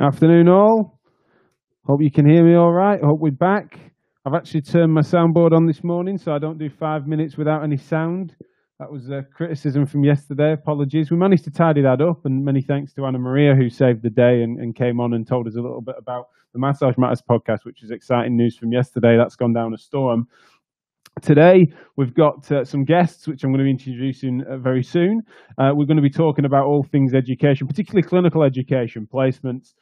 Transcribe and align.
Afternoon, 0.00 0.48
all. 0.48 1.00
Hope 1.84 2.00
you 2.00 2.10
can 2.10 2.24
hear 2.24 2.44
me 2.44 2.54
all 2.54 2.72
right. 2.72 3.00
Hope 3.02 3.18
we're 3.18 3.32
back. 3.32 3.80
I've 4.24 4.34
actually 4.34 4.60
turned 4.60 4.92
my 4.92 5.00
soundboard 5.00 5.50
on 5.52 5.66
this 5.66 5.82
morning, 5.82 6.18
so 6.18 6.30
I 6.30 6.38
don't 6.38 6.56
do 6.56 6.70
five 6.70 7.08
minutes 7.08 7.36
without 7.36 7.64
any 7.64 7.76
sound. 7.76 8.36
That 8.78 8.92
was 8.92 9.10
a 9.10 9.22
criticism 9.34 9.86
from 9.86 10.04
yesterday. 10.04 10.52
Apologies. 10.52 11.10
We 11.10 11.16
managed 11.16 11.42
to 11.44 11.50
tidy 11.50 11.82
that 11.82 12.00
up, 12.00 12.26
and 12.26 12.44
many 12.44 12.62
thanks 12.62 12.92
to 12.92 13.06
Anna 13.06 13.18
Maria 13.18 13.56
who 13.56 13.68
saved 13.68 14.04
the 14.04 14.10
day 14.10 14.42
and, 14.44 14.60
and 14.60 14.76
came 14.76 15.00
on 15.00 15.14
and 15.14 15.26
told 15.26 15.48
us 15.48 15.56
a 15.56 15.60
little 15.60 15.82
bit 15.82 15.96
about 15.98 16.26
the 16.52 16.60
Massage 16.60 16.94
Matters 16.96 17.22
podcast, 17.28 17.64
which 17.64 17.82
is 17.82 17.90
exciting 17.90 18.36
news 18.36 18.56
from 18.56 18.70
yesterday. 18.70 19.16
That's 19.18 19.34
gone 19.34 19.52
down 19.52 19.74
a 19.74 19.78
storm. 19.78 20.28
Today, 21.22 21.66
we've 21.96 22.14
got 22.14 22.52
uh, 22.52 22.64
some 22.64 22.84
guests, 22.84 23.26
which 23.26 23.42
I'm 23.42 23.50
going 23.50 23.58
to 23.58 23.64
be 23.64 23.70
introducing 23.70 24.44
uh, 24.48 24.58
very 24.58 24.84
soon. 24.84 25.22
Uh, 25.58 25.70
we're 25.74 25.86
going 25.86 25.96
to 25.96 26.02
be 26.02 26.08
talking 26.10 26.44
about 26.44 26.66
all 26.66 26.84
things 26.84 27.14
education, 27.14 27.66
particularly 27.66 28.06
clinical 28.06 28.44
education, 28.44 29.08
placements. 29.12 29.74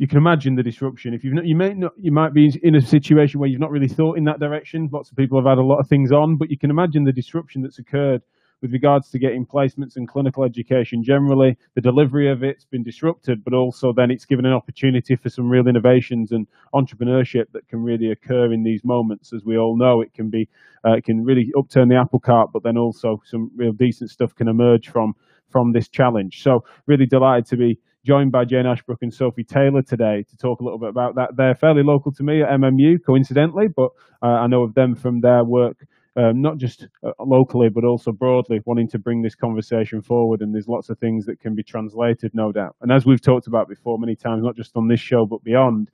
You 0.00 0.08
can 0.08 0.16
imagine 0.16 0.54
the 0.54 0.62
disruption. 0.62 1.12
If 1.12 1.24
you've 1.24 1.34
not, 1.34 1.44
you 1.44 1.54
may 1.54 1.74
not, 1.74 1.92
you 1.98 2.10
might 2.10 2.32
be 2.32 2.58
in 2.62 2.74
a 2.74 2.80
situation 2.80 3.38
where 3.38 3.50
you've 3.50 3.60
not 3.60 3.70
really 3.70 3.86
thought 3.86 4.16
in 4.16 4.24
that 4.24 4.40
direction. 4.40 4.88
Lots 4.90 5.10
of 5.10 5.16
people 5.18 5.38
have 5.38 5.44
had 5.44 5.58
a 5.58 5.62
lot 5.62 5.78
of 5.78 5.88
things 5.88 6.10
on, 6.10 6.38
but 6.38 6.50
you 6.50 6.56
can 6.56 6.70
imagine 6.70 7.04
the 7.04 7.12
disruption 7.12 7.60
that's 7.60 7.78
occurred 7.78 8.22
with 8.62 8.72
regards 8.72 9.10
to 9.10 9.18
getting 9.18 9.44
placements 9.44 9.96
and 9.96 10.08
clinical 10.08 10.42
education 10.42 11.04
generally. 11.04 11.54
The 11.74 11.82
delivery 11.82 12.30
of 12.30 12.42
it's 12.42 12.64
been 12.64 12.82
disrupted, 12.82 13.44
but 13.44 13.52
also 13.52 13.92
then 13.92 14.10
it's 14.10 14.24
given 14.24 14.46
an 14.46 14.54
opportunity 14.54 15.16
for 15.16 15.28
some 15.28 15.50
real 15.50 15.68
innovations 15.68 16.32
and 16.32 16.46
entrepreneurship 16.74 17.52
that 17.52 17.68
can 17.68 17.82
really 17.82 18.10
occur 18.10 18.54
in 18.54 18.62
these 18.62 18.82
moments. 18.82 19.34
As 19.34 19.44
we 19.44 19.58
all 19.58 19.76
know, 19.76 20.00
it 20.00 20.14
can 20.14 20.30
be 20.30 20.48
uh, 20.82 20.92
it 20.92 21.04
can 21.04 21.22
really 21.22 21.52
upturn 21.58 21.90
the 21.90 21.96
apple 21.96 22.20
cart, 22.20 22.52
but 22.54 22.62
then 22.62 22.78
also 22.78 23.20
some 23.26 23.50
real 23.54 23.72
decent 23.72 24.08
stuff 24.08 24.34
can 24.34 24.48
emerge 24.48 24.88
from 24.88 25.14
from 25.50 25.72
this 25.72 25.88
challenge. 25.88 26.42
So 26.42 26.64
really 26.86 27.04
delighted 27.04 27.44
to 27.48 27.58
be 27.58 27.78
joined 28.04 28.32
by 28.32 28.44
Jane 28.44 28.66
Ashbrook 28.66 28.98
and 29.02 29.12
Sophie 29.12 29.44
Taylor 29.44 29.82
today 29.82 30.24
to 30.28 30.36
talk 30.36 30.60
a 30.60 30.64
little 30.64 30.78
bit 30.78 30.88
about 30.88 31.16
that. 31.16 31.36
They're 31.36 31.54
fairly 31.54 31.82
local 31.82 32.12
to 32.12 32.22
me 32.22 32.42
at 32.42 32.48
MMU, 32.48 32.98
coincidentally, 33.04 33.68
but 33.68 33.90
uh, 34.22 34.26
I 34.26 34.46
know 34.46 34.62
of 34.62 34.74
them 34.74 34.94
from 34.94 35.20
their 35.20 35.44
work 35.44 35.76
um, 36.16 36.42
not 36.42 36.58
just 36.58 36.88
uh, 37.04 37.12
locally 37.20 37.68
but 37.68 37.84
also 37.84 38.12
broadly, 38.12 38.60
wanting 38.64 38.88
to 38.88 38.98
bring 38.98 39.22
this 39.22 39.34
conversation 39.34 40.02
forward. 40.02 40.40
And 40.40 40.54
there's 40.54 40.68
lots 40.68 40.90
of 40.90 40.98
things 40.98 41.26
that 41.26 41.40
can 41.40 41.54
be 41.54 41.62
translated, 41.62 42.32
no 42.34 42.52
doubt. 42.52 42.76
And 42.80 42.92
as 42.92 43.06
we've 43.06 43.20
talked 43.20 43.46
about 43.46 43.68
before 43.68 43.98
many 43.98 44.16
times, 44.16 44.42
not 44.42 44.56
just 44.56 44.76
on 44.76 44.88
this 44.88 45.00
show 45.00 45.26
but 45.26 45.42
beyond, 45.44 45.90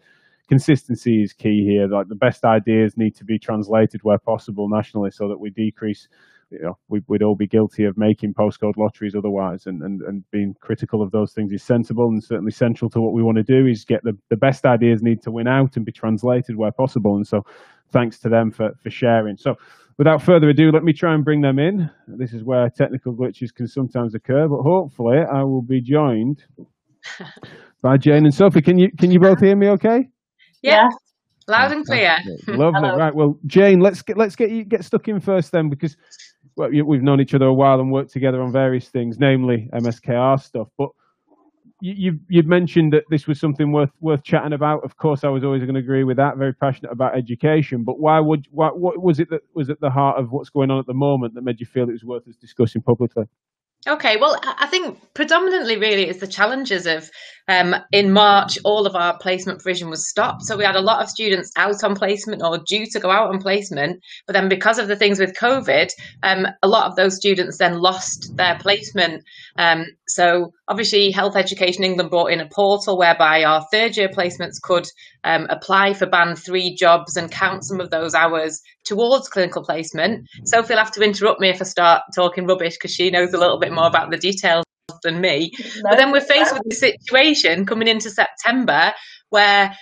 consistency 0.49 1.23
is 1.23 1.33
key 1.33 1.65
here. 1.65 1.89
Like 1.89 2.09
the 2.09 2.15
best 2.15 2.45
ideas 2.45 2.97
need 2.97 3.17
to 3.17 3.25
be 3.25 3.39
translated 3.39 4.03
where 4.03 4.19
possible 4.19 4.69
nationally, 4.69 5.11
so 5.11 5.29
that 5.29 5.41
we 5.41 5.51
decrease. 5.51 6.09
You 6.51 6.61
know, 6.61 6.79
we, 6.89 7.03
would 7.09 7.25
all 7.25 7.35
be 7.35 7.49
guilty 7.49 7.83
of 7.87 7.99
making 7.99 8.35
postcode 8.35 8.77
lotteries 8.77 9.17
otherwise, 9.17 9.67
and, 9.67 9.83
and, 9.83 10.01
and 10.03 10.23
being 10.31 10.55
critical 10.61 11.03
of 11.03 11.11
those 11.11 11.33
things 11.33 11.51
is 11.53 11.65
sensible 11.65 12.07
and 12.07 12.23
certainly 12.23 12.53
central 12.53 12.89
to 12.91 13.01
what 13.01 13.13
we 13.13 13.23
want 13.23 13.37
to 13.37 13.43
do. 13.43 13.67
Is 13.67 13.85
get 13.85 14.05
the, 14.05 14.17
the 14.31 14.37
best 14.37 14.65
ideas 14.65 15.03
need 15.03 15.23
to 15.23 15.33
win 15.33 15.49
out 15.49 15.77
and 15.77 15.85
be 15.85 15.91
translated 15.91 16.55
where 16.55 16.71
possible. 16.71 17.17
And 17.17 17.27
so, 17.27 17.45
thanks 17.91 18.21
to 18.21 18.29
them 18.29 18.53
for 18.53 18.73
for 18.81 18.91
sharing. 18.91 19.37
So, 19.37 19.57
without 19.99 20.23
further 20.23 20.49
ado, 20.49 20.71
let 20.71 20.85
me 20.85 20.93
try 20.93 21.15
and 21.15 21.25
bring 21.25 21.41
them 21.41 21.59
in. 21.59 21.91
This 22.07 22.33
is 22.33 22.45
where 22.45 22.71
technical 22.71 23.13
glitches 23.13 23.53
can 23.53 23.67
sometimes 23.67 24.15
occur, 24.15 24.47
but 24.47 24.63
hopefully 24.63 25.19
I 25.19 25.43
will 25.43 25.63
be 25.63 25.81
joined 25.81 26.45
by 27.83 27.97
Jane 27.97 28.25
and 28.25 28.35
Sophie. 28.35 28.63
Can 28.63 28.79
you 28.79 28.93
can 28.93 29.11
you 29.11 29.19
both 29.19 29.41
hear 29.41 29.57
me 29.57 29.69
okay? 29.71 30.09
Yeah. 30.63 30.89
Loud 31.49 31.73
and 31.73 31.87
clear. 31.87 32.17
Lovely. 32.49 32.81
Hello. 32.81 32.97
Right. 32.97 33.15
Well, 33.15 33.39
Jane, 33.47 33.81
let's 33.81 34.03
get 34.03 34.17
let's 34.17 34.35
get 34.35 34.51
you 34.51 34.65
get 34.65 34.85
stuck 34.85 35.07
in 35.07 35.21
first 35.21 35.53
then 35.53 35.69
because 35.69 35.97
well, 36.57 36.71
we've 36.71 37.03
known 37.03 37.21
each 37.21 37.35
other 37.35 37.47
a 37.47 37.55
while 37.55 37.79
and 37.81 37.93
worked 37.93 38.13
together 38.13 38.43
on 38.43 38.51
various 38.51 38.89
things, 38.89 39.19
namely 39.19 39.69
MSKR 39.73 40.43
stuff. 40.43 40.69
But 40.77 40.89
you, 41.81 42.19
you've 42.29 42.47
mentioned 42.47 42.93
that 42.95 43.05
this 43.11 43.27
was 43.27 43.39
something 43.39 43.71
worth 43.71 43.91
worth 44.01 44.23
chatting 44.23 44.55
about. 44.55 44.83
Of 44.83 44.97
course, 44.97 45.23
I 45.25 45.29
was 45.29 45.45
always 45.45 45.63
going 45.63 45.75
to 45.75 45.81
agree 45.81 46.05
with 46.05 46.17
that. 46.17 46.37
Very 46.37 46.55
passionate 46.55 46.91
about 46.91 47.17
education, 47.17 47.85
but 47.85 48.01
why 48.01 48.19
would 48.19 48.47
why, 48.51 48.69
what 48.69 49.01
was 49.01 49.21
it 49.21 49.29
that 49.31 49.43
was 49.55 49.71
at 49.71 49.81
the 49.81 49.91
heart 49.91 50.19
of 50.19 50.33
what's 50.33 50.51
going 50.51 50.71
on 50.71 50.79
at 50.79 50.87
the 50.87 50.95
moment 50.95 51.35
that 51.35 51.43
made 51.43 51.61
you 51.61 51.67
feel 51.67 51.89
it 51.89 51.93
was 51.93 52.05
worth 52.05 52.27
us 52.27 52.37
discussing 52.37 52.83
publicly? 52.83 53.25
Okay, 53.87 54.17
well, 54.17 54.37
I 54.43 54.67
think 54.67 54.99
predominantly 55.15 55.77
really 55.77 56.09
is 56.09 56.19
the 56.19 56.27
challenges 56.27 56.87
of 56.87 57.09
um, 57.49 57.77
in 57.93 58.13
March, 58.13 58.59
all 58.65 58.87
of 58.87 58.97
our 58.97 59.17
placement 59.19 59.61
provision 59.61 59.89
was 59.89 60.09
stopped. 60.09 60.43
So 60.43 60.57
we 60.57 60.65
had 60.65 60.75
a 60.75 60.81
lot 60.81 61.03
of 61.03 61.09
students 61.09 61.53
out 61.57 61.85
on 61.85 61.95
placement 61.95 62.43
or 62.43 62.59
due 62.59 62.87
to 62.87 62.99
go 62.99 63.11
out 63.11 63.29
on 63.29 63.41
placement. 63.41 64.03
But 64.27 64.33
then 64.33 64.49
because 64.49 64.79
of 64.79 64.89
the 64.89 64.97
things 64.97 65.21
with 65.21 65.35
COVID, 65.35 65.91
um, 66.25 66.47
a 66.63 66.69
lot 66.69 66.89
of 66.89 66.97
those 66.97 67.17
students 67.17 67.59
then 67.59 67.79
lost 67.79 68.37
their 68.37 68.59
placement. 68.59 69.23
Um, 69.57 69.87
so 70.09 70.53
obviously, 70.69 71.11
Health 71.11 71.37
Education 71.37 71.85
England 71.85 72.11
brought 72.11 72.31
in 72.31 72.41
a 72.41 72.49
portal 72.49 72.97
whereby 72.97 73.45
our 73.45 73.67
third 73.73 73.97
year 73.97 74.09
placements 74.09 74.61
could 74.63 74.87
um, 75.25 75.47
apply 75.51 75.95
for 75.95 76.07
band 76.07 76.39
three 76.39 76.75
jobs 76.75 77.17
and 77.17 77.31
count 77.31 77.65
some 77.65 77.81
of 77.81 77.91
those 77.91 78.15
hours 78.15 78.61
towards 78.85 79.29
clinical 79.29 79.65
placement. 79.65 80.29
Sophie 80.45 80.75
will 80.75 80.79
have 80.79 80.93
to 80.93 81.03
interrupt 81.03 81.41
me 81.41 81.49
if 81.49 81.61
I 81.61 81.65
start 81.65 82.03
talking 82.15 82.47
rubbish 82.47 82.77
because 82.77 82.95
she 82.95 83.11
knows 83.11 83.33
a 83.35 83.39
little 83.39 83.59
bit 83.59 83.73
more 83.73 83.87
about 83.87 84.11
the 84.11 84.19
details 84.19 84.65
than 85.03 85.21
me. 85.21 85.51
No, 85.59 85.91
but 85.91 85.97
then 85.97 86.13
we're 86.13 86.21
faced 86.21 86.55
with 86.55 86.63
the 86.65 86.75
situation 86.75 87.67
coming 87.67 87.89
into 87.89 88.11
September 88.11 88.93
where 89.31 89.77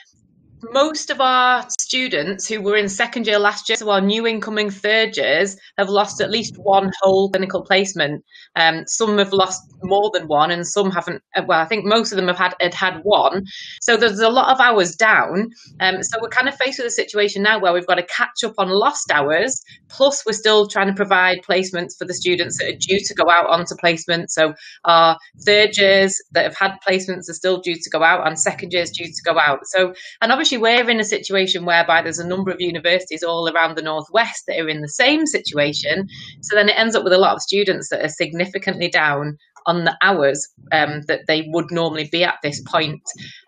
most 0.72 1.10
of 1.10 1.20
our 1.20 1.66
students 1.80 2.48
who 2.48 2.60
were 2.60 2.76
in 2.76 2.88
second 2.88 3.26
year 3.26 3.38
last 3.38 3.68
year, 3.68 3.76
so 3.76 3.90
our 3.90 4.00
new 4.00 4.26
incoming 4.26 4.70
third 4.70 5.16
years, 5.16 5.56
have 5.78 5.88
lost 5.88 6.20
at 6.20 6.30
least 6.30 6.56
one 6.56 6.90
whole 7.00 7.30
clinical 7.30 7.62
placement. 7.62 8.24
Um, 8.56 8.84
some 8.86 9.18
have 9.18 9.32
lost 9.32 9.60
more 9.82 10.10
than 10.12 10.26
one, 10.26 10.50
and 10.50 10.66
some 10.66 10.90
haven't. 10.90 11.22
Uh, 11.36 11.42
well, 11.46 11.60
I 11.60 11.66
think 11.66 11.84
most 11.84 12.12
of 12.12 12.16
them 12.16 12.28
have 12.28 12.38
had 12.38 12.54
had, 12.60 12.74
had 12.74 13.00
one. 13.02 13.44
So 13.80 13.96
there's 13.96 14.20
a 14.20 14.28
lot 14.28 14.52
of 14.52 14.60
hours 14.60 14.96
down. 14.96 15.50
Um, 15.80 16.02
so 16.02 16.18
we're 16.20 16.28
kind 16.28 16.48
of 16.48 16.56
faced 16.56 16.78
with 16.78 16.86
a 16.86 16.90
situation 16.90 17.42
now 17.42 17.60
where 17.60 17.72
we've 17.72 17.86
got 17.86 17.96
to 17.96 18.06
catch 18.06 18.44
up 18.44 18.54
on 18.58 18.68
lost 18.68 19.10
hours. 19.12 19.62
Plus, 19.88 20.24
we're 20.26 20.32
still 20.32 20.66
trying 20.66 20.88
to 20.88 20.94
provide 20.94 21.38
placements 21.48 21.96
for 21.98 22.04
the 22.04 22.14
students 22.14 22.58
that 22.58 22.68
are 22.68 22.78
due 22.78 23.00
to 23.04 23.14
go 23.14 23.30
out 23.30 23.48
onto 23.48 23.74
placement. 23.76 24.30
So 24.30 24.54
our 24.84 25.18
third 25.44 25.76
years 25.76 26.20
that 26.32 26.44
have 26.44 26.56
had 26.56 26.78
placements 26.86 27.28
are 27.28 27.34
still 27.34 27.60
due 27.60 27.76
to 27.76 27.90
go 27.90 28.02
out, 28.02 28.26
and 28.26 28.38
second 28.38 28.72
years 28.72 28.90
due 28.90 29.06
to 29.06 29.22
go 29.24 29.38
out. 29.38 29.60
So, 29.64 29.94
and 30.20 30.32
obviously 30.32 30.53
we're 30.56 30.88
in 30.88 31.00
a 31.00 31.04
situation 31.04 31.64
whereby 31.64 32.02
there's 32.02 32.18
a 32.18 32.26
number 32.26 32.50
of 32.50 32.60
universities 32.60 33.22
all 33.22 33.48
around 33.48 33.76
the 33.76 33.82
northwest 33.82 34.44
that 34.46 34.60
are 34.60 34.68
in 34.68 34.80
the 34.80 34.88
same 34.88 35.26
situation. 35.26 36.08
So 36.42 36.56
then 36.56 36.68
it 36.68 36.78
ends 36.78 36.94
up 36.94 37.04
with 37.04 37.12
a 37.12 37.18
lot 37.18 37.34
of 37.34 37.42
students 37.42 37.88
that 37.90 38.04
are 38.04 38.08
significantly 38.08 38.88
down 38.88 39.38
on 39.66 39.84
the 39.84 39.96
hours 40.02 40.46
um, 40.72 41.02
that 41.08 41.20
they 41.26 41.48
would 41.48 41.70
normally 41.70 42.08
be 42.10 42.22
at 42.24 42.36
this 42.42 42.60
point. 42.62 43.02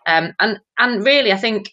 Um, 0.07 0.33
and 0.39 0.59
and 0.77 1.05
really, 1.05 1.31
I 1.31 1.37
think 1.37 1.71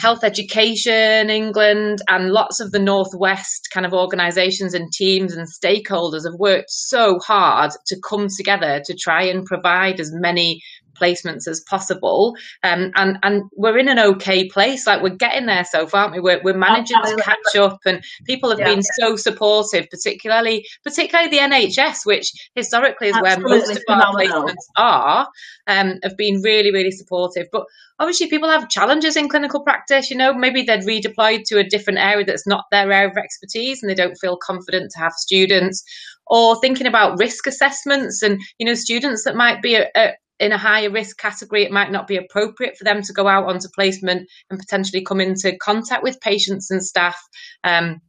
health 0.00 0.24
education 0.24 1.28
england 1.28 2.00
and 2.08 2.30
lots 2.30 2.58
of 2.58 2.72
the 2.72 2.78
northwest 2.78 3.68
kind 3.72 3.84
of 3.84 3.92
organizations 3.92 4.72
and 4.72 4.90
teams 4.90 5.34
and 5.34 5.46
stakeholders 5.46 6.24
have 6.24 6.38
worked 6.38 6.70
so 6.70 7.18
hard 7.18 7.70
to 7.86 8.00
come 8.08 8.26
together 8.34 8.80
to 8.82 8.94
try 8.94 9.24
and 9.24 9.44
provide 9.44 10.00
as 10.00 10.10
many 10.10 10.62
placements 10.94 11.46
as 11.48 11.60
possible. 11.60 12.36
Um, 12.62 12.92
and 12.94 13.18
and 13.22 13.42
we're 13.56 13.78
in 13.78 13.88
an 13.88 13.98
okay 13.98 14.48
place. 14.48 14.86
Like 14.86 15.02
we're 15.02 15.16
getting 15.16 15.46
there 15.46 15.64
so 15.64 15.86
far, 15.86 16.02
aren't 16.02 16.14
we? 16.14 16.20
We're, 16.20 16.40
we're 16.42 16.56
managing 16.56 16.98
to 17.02 17.16
catch 17.16 17.56
up, 17.56 17.80
and 17.86 18.02
people 18.24 18.50
have 18.50 18.58
yeah. 18.58 18.74
been 18.74 18.82
so 18.82 19.16
supportive, 19.16 19.88
particularly 19.90 20.66
particularly 20.84 21.30
the 21.30 21.38
NHS, 21.38 22.04
which 22.04 22.32
historically 22.54 23.08
is 23.08 23.16
Absolutely 23.16 23.48
where 23.48 23.58
most 23.58 23.70
of 23.70 23.82
our 23.88 24.14
placements 24.14 24.54
are, 24.76 25.28
um, 25.66 25.98
have 26.02 26.16
been 26.16 26.40
really 26.42 26.72
really 26.72 26.90
supportive. 26.90 27.46
But 27.52 27.64
obviously, 27.98 28.28
people 28.28 28.48
have 28.48 28.68
challenges 28.68 29.16
in 29.16 29.28
clinical 29.28 29.62
practice. 29.62 30.10
You 30.10 30.16
know, 30.16 30.34
maybe 30.34 30.62
they're 30.62 30.78
redeployed 30.78 31.44
to 31.46 31.58
a 31.58 31.64
different 31.64 31.98
area 31.98 32.24
that's 32.24 32.46
not 32.46 32.64
their 32.70 32.90
area 32.90 33.10
of 33.10 33.16
expertise, 33.16 33.82
and 33.82 33.90
they 33.90 33.94
don't 33.94 34.18
feel 34.20 34.36
confident 34.36 34.90
to 34.92 34.98
have 35.00 35.12
students 35.12 35.84
or 36.30 36.58
thinking 36.60 36.86
about 36.86 37.18
risk 37.18 37.46
assessments 37.46 38.22
and 38.22 38.40
you 38.58 38.64
know 38.64 38.74
students 38.74 39.24
that 39.24 39.36
might 39.36 39.60
be 39.60 39.76
at, 39.76 40.16
in 40.40 40.52
a 40.52 40.58
higher 40.58 40.90
risk 40.90 41.18
category, 41.18 41.62
it 41.62 41.70
might 41.70 41.92
not 41.92 42.08
be 42.08 42.16
appropriate 42.16 42.76
for 42.76 42.84
them 42.84 43.02
to 43.02 43.12
go 43.12 43.28
out 43.28 43.46
onto 43.46 43.68
placement 43.74 44.28
and 44.48 44.58
potentially 44.58 45.04
come 45.04 45.20
into 45.20 45.56
contact 45.58 46.02
with 46.02 46.20
patients 46.20 46.70
and 46.70 46.82
staff. 46.82 47.20
Um, 47.62 48.00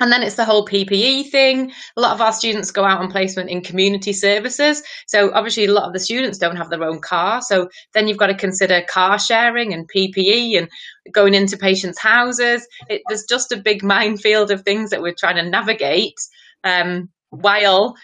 and 0.00 0.12
then 0.12 0.22
it's 0.22 0.36
the 0.36 0.44
whole 0.44 0.64
PPE 0.64 1.30
thing. 1.30 1.72
A 1.96 2.00
lot 2.00 2.12
of 2.12 2.20
our 2.20 2.32
students 2.32 2.70
go 2.70 2.84
out 2.84 3.00
on 3.00 3.10
placement 3.10 3.50
in 3.50 3.62
community 3.62 4.12
services. 4.12 4.82
So 5.08 5.32
obviously, 5.32 5.64
a 5.64 5.72
lot 5.72 5.86
of 5.86 5.92
the 5.92 5.98
students 5.98 6.38
don't 6.38 6.56
have 6.56 6.70
their 6.70 6.84
own 6.84 7.00
car. 7.00 7.42
So 7.42 7.68
then 7.94 8.06
you've 8.06 8.18
got 8.18 8.28
to 8.28 8.34
consider 8.34 8.82
car 8.88 9.18
sharing 9.18 9.74
and 9.74 9.90
PPE 9.92 10.56
and 10.56 10.68
going 11.12 11.34
into 11.34 11.56
patients' 11.56 11.98
houses. 11.98 12.64
It, 12.88 13.02
there's 13.08 13.24
just 13.28 13.50
a 13.50 13.56
big 13.56 13.82
minefield 13.82 14.52
of 14.52 14.62
things 14.62 14.90
that 14.90 15.02
we're 15.02 15.16
trying 15.18 15.36
to 15.36 15.50
navigate 15.50 16.14
um, 16.62 17.08
while 17.30 17.96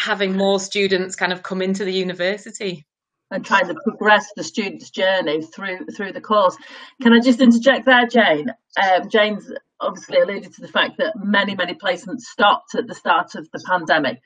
having 0.00 0.36
more 0.36 0.58
students 0.58 1.14
kind 1.14 1.32
of 1.32 1.42
come 1.42 1.60
into 1.62 1.84
the 1.84 1.92
university 1.92 2.86
and 3.30 3.44
trying 3.44 3.68
to 3.68 3.76
progress 3.84 4.26
the 4.34 4.42
student's 4.42 4.90
journey 4.90 5.42
through 5.42 5.86
through 5.96 6.12
the 6.12 6.20
course. 6.20 6.56
Can 7.02 7.12
I 7.12 7.20
just 7.20 7.40
interject 7.40 7.86
there, 7.86 8.06
Jane? 8.06 8.48
Um, 8.82 9.08
Jane's 9.08 9.52
obviously 9.80 10.18
alluded 10.18 10.52
to 10.54 10.60
the 10.60 10.68
fact 10.68 10.98
that 10.98 11.14
many 11.16 11.54
many 11.54 11.74
placements 11.74 12.22
stopped 12.22 12.74
at 12.74 12.86
the 12.86 12.94
start 12.94 13.34
of 13.34 13.48
the 13.52 13.62
pandemic. 13.66 14.18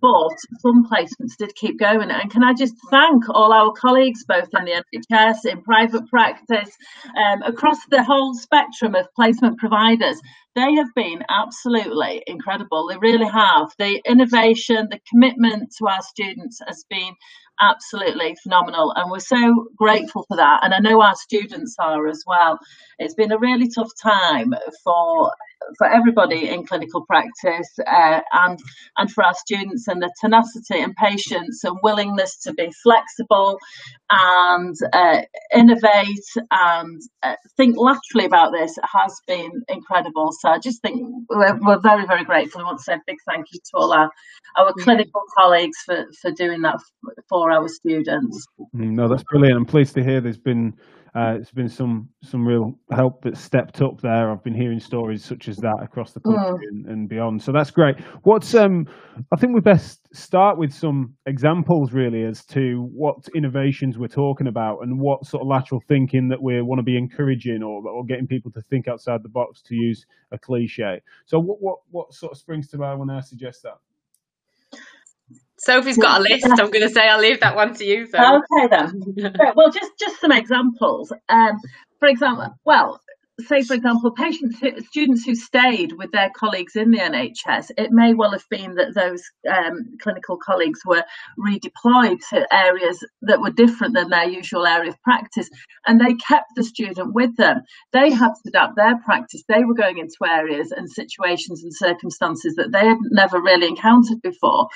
but 0.00 0.36
some 0.58 0.84
placements 0.90 1.36
did 1.38 1.54
keep 1.54 1.78
going. 1.78 2.10
And 2.10 2.30
can 2.30 2.42
I 2.42 2.52
just 2.54 2.74
thank 2.90 3.28
all 3.30 3.52
our 3.52 3.72
colleagues, 3.72 4.24
both 4.24 4.48
in 4.58 4.64
the 4.64 4.82
NHS, 4.82 5.44
in 5.44 5.62
private 5.62 6.08
practice, 6.08 6.76
um, 7.16 7.42
across 7.42 7.78
the 7.88 8.02
whole 8.02 8.34
spectrum 8.34 8.96
of 8.96 9.06
placement 9.14 9.58
providers. 9.58 10.20
They 10.54 10.74
have 10.74 10.94
been 10.94 11.24
absolutely 11.30 12.22
incredible. 12.26 12.88
They 12.88 12.98
really 12.98 13.28
have. 13.28 13.72
The 13.78 14.02
innovation, 14.06 14.88
the 14.90 15.00
commitment 15.08 15.74
to 15.78 15.88
our 15.88 16.02
students 16.02 16.60
has 16.66 16.84
been 16.90 17.14
absolutely 17.62 18.36
phenomenal 18.42 18.92
and 18.96 19.10
we're 19.10 19.20
so 19.20 19.68
grateful 19.76 20.24
for 20.28 20.36
that. 20.36 20.60
And 20.62 20.74
i 20.74 20.78
know 20.78 21.00
our 21.00 21.14
students 21.14 21.76
are 21.78 22.06
as 22.08 22.22
well. 22.26 22.58
It's 22.98 23.14
been 23.14 23.32
a 23.32 23.38
really 23.38 23.68
tough 23.68 23.90
time 24.02 24.52
for 24.84 25.32
for 25.78 25.86
everybody 25.86 26.48
in 26.48 26.66
clinical 26.66 27.04
practice 27.06 27.68
uh, 27.86 28.20
and 28.32 28.58
and 28.98 29.10
for 29.12 29.24
our 29.24 29.34
students 29.34 29.88
and 29.88 30.02
the 30.02 30.12
tenacity 30.20 30.80
and 30.80 30.94
patience 30.96 31.62
and 31.64 31.78
willingness 31.82 32.36
to 32.38 32.52
be 32.54 32.70
flexible 32.82 33.58
and 34.10 34.76
uh, 34.92 35.22
innovate 35.54 36.28
and 36.50 37.00
uh, 37.22 37.36
think 37.56 37.76
laterally 37.76 38.26
about 38.26 38.52
this 38.52 38.76
has 38.92 39.20
been 39.28 39.52
incredible. 39.68 40.32
So 40.32 40.48
i 40.48 40.58
just 40.58 40.82
think 40.82 41.02
we're, 41.30 41.58
we're 41.60 41.80
very 41.80 42.06
very 42.06 42.24
grateful. 42.24 42.60
I 42.60 42.64
want 42.64 42.78
to 42.78 42.84
say 42.84 42.94
a 42.94 43.02
big 43.06 43.18
thank 43.26 43.46
you 43.52 43.60
to 43.60 43.70
all 43.74 43.92
our 43.92 44.10
our 44.58 44.72
clinical 44.74 45.22
colleagues 45.38 45.78
for 45.86 46.06
for 46.20 46.32
doing 46.32 46.62
that 46.62 46.80
for 47.28 47.51
our 47.52 47.68
students 47.68 48.46
no 48.72 49.08
that's 49.08 49.24
brilliant 49.30 49.56
i'm 49.56 49.64
pleased 49.64 49.94
to 49.94 50.02
hear 50.02 50.20
there's 50.20 50.38
been 50.38 50.72
uh, 51.14 51.34
it's 51.38 51.50
been 51.50 51.68
some 51.68 52.08
some 52.22 52.46
real 52.46 52.72
help 52.90 53.22
that's 53.22 53.40
stepped 53.40 53.82
up 53.82 54.00
there. 54.00 54.30
I've 54.30 54.42
been 54.42 54.54
hearing 54.54 54.80
stories 54.80 55.22
such 55.22 55.46
as 55.46 55.58
that 55.58 55.76
across 55.82 56.12
the 56.12 56.20
country 56.20 56.40
mm. 56.40 56.70
and, 56.70 56.86
and, 56.86 57.08
beyond. 57.08 57.42
So 57.42 57.52
that's 57.52 57.70
great. 57.70 58.00
What's 58.22 58.54
um, 58.54 58.86
I 59.30 59.36
think 59.38 59.54
we 59.54 59.60
best 59.60 60.00
start 60.14 60.56
with 60.56 60.72
some 60.72 61.14
examples 61.26 61.92
really 61.92 62.24
as 62.24 62.46
to 62.46 62.88
what 62.94 63.16
innovations 63.36 63.98
we're 63.98 64.06
talking 64.06 64.46
about 64.46 64.78
and 64.80 64.98
what 64.98 65.26
sort 65.26 65.42
of 65.42 65.48
lateral 65.48 65.82
thinking 65.86 66.28
that 66.28 66.42
we 66.42 66.62
want 66.62 66.78
to 66.78 66.82
be 66.82 66.96
encouraging 66.96 67.62
or, 67.62 67.86
or 67.86 68.06
getting 68.06 68.26
people 68.26 68.50
to 68.52 68.62
think 68.70 68.88
outside 68.88 69.22
the 69.22 69.28
box 69.28 69.60
to 69.66 69.74
use 69.74 70.06
a 70.32 70.38
cliche. 70.38 71.02
So 71.26 71.38
what 71.38 71.58
what 71.60 71.78
what 71.90 72.14
sort 72.14 72.32
of 72.32 72.38
springs 72.38 72.68
to 72.68 72.78
mind 72.78 72.98
when 73.00 73.10
I 73.10 73.20
suggest 73.20 73.64
that? 73.64 73.76
Sophie's 75.64 75.96
got 75.96 76.20
a 76.20 76.22
list. 76.22 76.46
I'm 76.46 76.70
going 76.70 76.82
to 76.82 76.90
say 76.90 77.08
I'll 77.08 77.20
leave 77.20 77.40
that 77.40 77.54
one 77.54 77.74
to 77.74 77.84
you. 77.84 78.06
So. 78.06 78.18
Okay 78.18 78.66
then. 78.68 79.32
well, 79.56 79.70
just 79.70 79.92
just 79.98 80.20
some 80.20 80.32
examples. 80.32 81.12
Um, 81.28 81.58
for 82.00 82.08
example, 82.08 82.54
well, 82.64 83.00
say, 83.46 83.62
for 83.62 83.74
example, 83.74 84.10
patients, 84.10 84.60
students 84.88 85.24
who 85.24 85.34
stayed 85.34 85.92
with 85.92 86.10
their 86.12 86.30
colleagues 86.36 86.76
in 86.76 86.90
the 86.90 86.98
NHS, 86.98 87.70
it 87.76 87.90
may 87.90 88.14
well 88.14 88.32
have 88.32 88.48
been 88.50 88.74
that 88.76 88.94
those 88.94 89.22
um, 89.50 89.96
clinical 90.00 90.36
colleagues 90.36 90.80
were 90.84 91.04
redeployed 91.38 92.18
to 92.30 92.46
areas 92.54 93.04
that 93.22 93.40
were 93.40 93.50
different 93.50 93.94
than 93.94 94.08
their 94.08 94.28
usual 94.28 94.66
area 94.66 94.90
of 94.90 95.02
practice, 95.02 95.48
and 95.86 96.00
they 96.00 96.14
kept 96.14 96.50
the 96.56 96.64
student 96.64 97.14
with 97.14 97.36
them. 97.36 97.62
They 97.92 98.10
had 98.10 98.32
to 98.34 98.48
adapt 98.48 98.76
their 98.76 98.98
practice. 98.98 99.42
They 99.48 99.64
were 99.64 99.74
going 99.74 99.98
into 99.98 100.16
areas 100.26 100.72
and 100.72 100.90
situations 100.90 101.62
and 101.62 101.74
circumstances 101.74 102.54
that 102.56 102.72
they 102.72 102.86
had 102.86 102.98
never 103.10 103.40
really 103.40 103.68
encountered 103.68 104.22
before, 104.22 104.68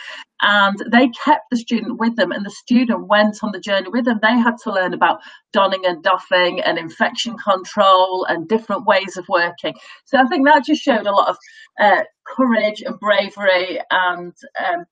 and 0.43 0.77
they 0.91 1.09
kept 1.25 1.45
the 1.51 1.57
student 1.57 1.99
with 1.99 2.17
them, 2.17 2.33
and 2.33 2.45
the 2.45 2.51
student 2.51 3.07
went 3.09 3.39
on 3.43 3.53
the 3.53 3.61
journey 3.61 3.89
with 3.89 4.05
them. 4.05 4.19
They 4.23 4.39
had 4.39 4.57
to 4.65 4.73
learn 4.73 4.95
about 4.95 5.21
donning 5.53 5.87
and 5.87 6.03
doffing 6.03 6.61
and 6.61 6.79
infection 6.79 7.37
control 7.39 8.27
and 8.29 8.49
different 8.57 8.87
ways 8.87 9.17
of 9.17 9.25
working. 9.29 9.75
So 10.05 10.19
I 10.19 10.27
think 10.27 10.47
that 10.47 10.65
just 10.65 10.83
showed 10.83 11.07
a 11.07 11.13
lot 11.13 11.29
of 11.29 11.37
uh, 11.81 12.03
courage 12.27 12.83
and 12.83 12.99
bravery 12.99 13.81
and 13.91 14.33
um, 14.67 14.85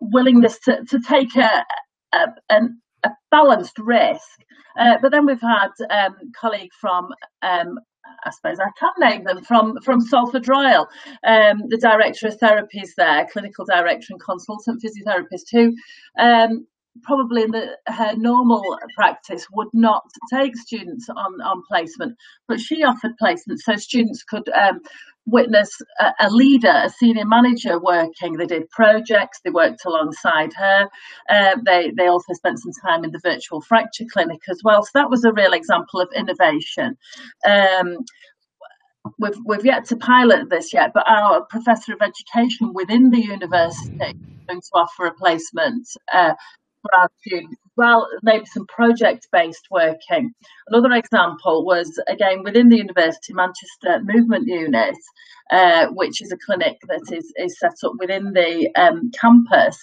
willingness 0.00 0.58
to, 0.60 0.84
to 0.84 1.00
take 1.00 1.36
a, 1.36 1.64
a, 2.12 2.26
a 3.04 3.10
balanced 3.30 3.78
risk. 3.78 4.28
Uh, 4.78 4.96
but 5.02 5.10
then 5.10 5.26
we've 5.26 5.40
had 5.40 5.70
um, 5.90 6.14
colleague 6.40 6.70
from 6.80 7.08
um, 7.42 7.78
I 8.24 8.30
suppose 8.30 8.58
I 8.58 8.70
can 8.78 8.92
name 8.98 9.24
them 9.24 9.42
from 9.44 9.78
from 9.82 10.00
Salford 10.00 10.48
Royal, 10.48 10.86
um, 11.24 11.62
the 11.68 11.78
director 11.80 12.28
of 12.28 12.38
therapies 12.38 12.90
there, 12.96 13.26
clinical 13.32 13.64
director 13.64 14.08
and 14.10 14.20
consultant 14.20 14.82
physiotherapist, 14.82 15.50
who 15.52 15.74
um, 16.18 16.66
probably 17.02 17.42
in 17.42 17.50
the, 17.50 17.76
her 17.86 18.16
normal 18.16 18.78
practice 18.96 19.46
would 19.52 19.68
not 19.72 20.02
take 20.32 20.56
students 20.56 21.08
on, 21.08 21.40
on 21.40 21.62
placement, 21.68 22.16
but 22.48 22.60
she 22.60 22.82
offered 22.82 23.16
placement 23.18 23.60
so 23.60 23.76
students 23.76 24.22
could 24.24 24.48
um, 24.50 24.80
witness 25.26 25.70
a, 26.00 26.12
a, 26.20 26.30
leader, 26.30 26.72
a 26.84 26.90
senior 26.90 27.26
manager 27.26 27.78
working. 27.78 28.36
They 28.36 28.46
did 28.46 28.68
projects, 28.70 29.40
they 29.44 29.50
worked 29.50 29.84
alongside 29.84 30.52
her. 30.54 30.88
Uh, 31.28 31.56
they, 31.64 31.92
they 31.96 32.06
also 32.06 32.32
spent 32.32 32.58
some 32.58 32.72
time 32.84 33.04
in 33.04 33.12
the 33.12 33.20
virtual 33.22 33.60
fracture 33.60 34.04
clinic 34.12 34.40
as 34.48 34.60
well. 34.64 34.82
So 34.82 34.90
that 34.94 35.10
was 35.10 35.24
a 35.24 35.32
real 35.32 35.52
example 35.52 36.00
of 36.00 36.08
innovation. 36.14 36.96
Um, 37.46 37.98
we've 39.18 39.38
we've 39.46 39.64
yet 39.64 39.86
to 39.86 39.96
pilot 39.96 40.50
this 40.50 40.72
yet, 40.72 40.90
but 40.92 41.08
our 41.08 41.44
professor 41.46 41.92
of 41.92 42.02
education 42.02 42.72
within 42.74 43.10
the 43.10 43.20
university 43.20 44.14
going 44.50 44.60
to 44.60 44.70
offer 44.74 45.06
a 45.06 45.14
placement 45.14 45.88
uh, 46.12 46.34
for 46.82 46.94
our 46.94 47.10
students 47.20 47.56
well, 47.80 48.06
maybe 48.22 48.44
some 48.44 48.66
project 48.66 49.26
based 49.32 49.66
working. 49.70 50.34
Another 50.68 50.92
example 50.94 51.64
was 51.64 51.98
again 52.08 52.42
within 52.44 52.68
the 52.68 52.76
University 52.76 53.32
Manchester 53.32 54.02
Movement 54.04 54.46
Unit, 54.46 54.96
uh, 55.50 55.86
which 55.86 56.20
is 56.20 56.30
a 56.30 56.36
clinic 56.36 56.76
that 56.88 57.10
is, 57.10 57.32
is 57.36 57.58
set 57.58 57.72
up 57.84 57.92
within 57.98 58.34
the 58.34 58.68
um, 58.76 59.10
campus. 59.18 59.78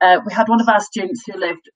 Uh, 0.00 0.20
we 0.24 0.32
had 0.32 0.48
one 0.48 0.60
of 0.60 0.68
our 0.68 0.78
students 0.80 1.24
who 1.26 1.40
lived 1.40 1.68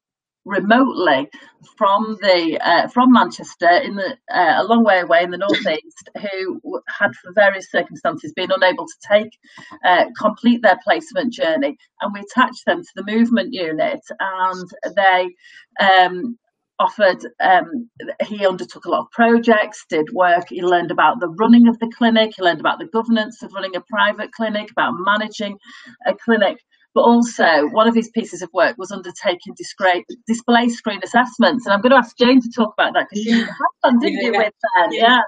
remotely 0.44 1.28
from 1.76 2.16
the 2.20 2.58
uh, 2.62 2.88
from 2.88 3.12
Manchester 3.12 3.70
in 3.70 3.96
the 3.96 4.16
uh, 4.30 4.62
a 4.62 4.64
long 4.64 4.84
way 4.84 5.00
away 5.00 5.22
in 5.22 5.30
the 5.30 5.38
northeast 5.38 6.10
who 6.20 6.80
had 6.88 7.14
for 7.16 7.32
various 7.32 7.70
circumstances 7.70 8.32
been 8.34 8.52
unable 8.52 8.86
to 8.86 8.94
take 9.08 9.38
uh, 9.84 10.06
complete 10.18 10.62
their 10.62 10.78
placement 10.84 11.32
journey. 11.32 11.76
And 12.00 12.12
we 12.12 12.20
attached 12.20 12.64
them 12.66 12.82
to 12.82 12.90
the 12.96 13.04
movement 13.04 13.54
unit 13.54 14.00
and 14.20 14.70
they 14.94 15.34
um, 15.80 16.38
offered 16.78 17.24
um, 17.40 17.88
he 18.26 18.46
undertook 18.46 18.84
a 18.84 18.90
lot 18.90 19.02
of 19.02 19.10
projects 19.12 19.84
did 19.88 20.10
work 20.12 20.48
he 20.48 20.60
learned 20.60 20.90
about 20.90 21.20
the 21.20 21.28
running 21.28 21.68
of 21.68 21.78
the 21.78 21.90
clinic 21.96 22.32
he 22.36 22.42
learned 22.42 22.58
about 22.58 22.80
the 22.80 22.86
governance 22.86 23.42
of 23.42 23.52
running 23.52 23.76
a 23.76 23.80
private 23.80 24.32
clinic 24.32 24.70
about 24.72 24.92
managing 24.98 25.56
a 26.04 26.14
clinic 26.14 26.58
but 26.94 27.02
also 27.02 27.68
one 27.70 27.88
of 27.88 27.94
his 27.94 28.08
pieces 28.10 28.42
of 28.42 28.50
work 28.52 28.76
was 28.78 28.92
undertaking 28.92 29.54
display, 29.56 30.04
display 30.26 30.68
screen 30.68 31.00
assessments. 31.02 31.66
And 31.66 31.72
I'm 31.72 31.80
going 31.80 31.90
to 31.90 31.98
ask 31.98 32.16
Jane 32.16 32.40
to 32.40 32.50
talk 32.54 32.74
about 32.78 32.94
that 32.94 33.06
because 33.10 33.24
you 33.24 33.44
had 33.44 33.54
fun, 33.82 33.98
didn't 33.98 34.20
you, 34.20 34.32
with 34.32 34.52
Ben? 34.76 34.92
Yeah. 34.92 35.20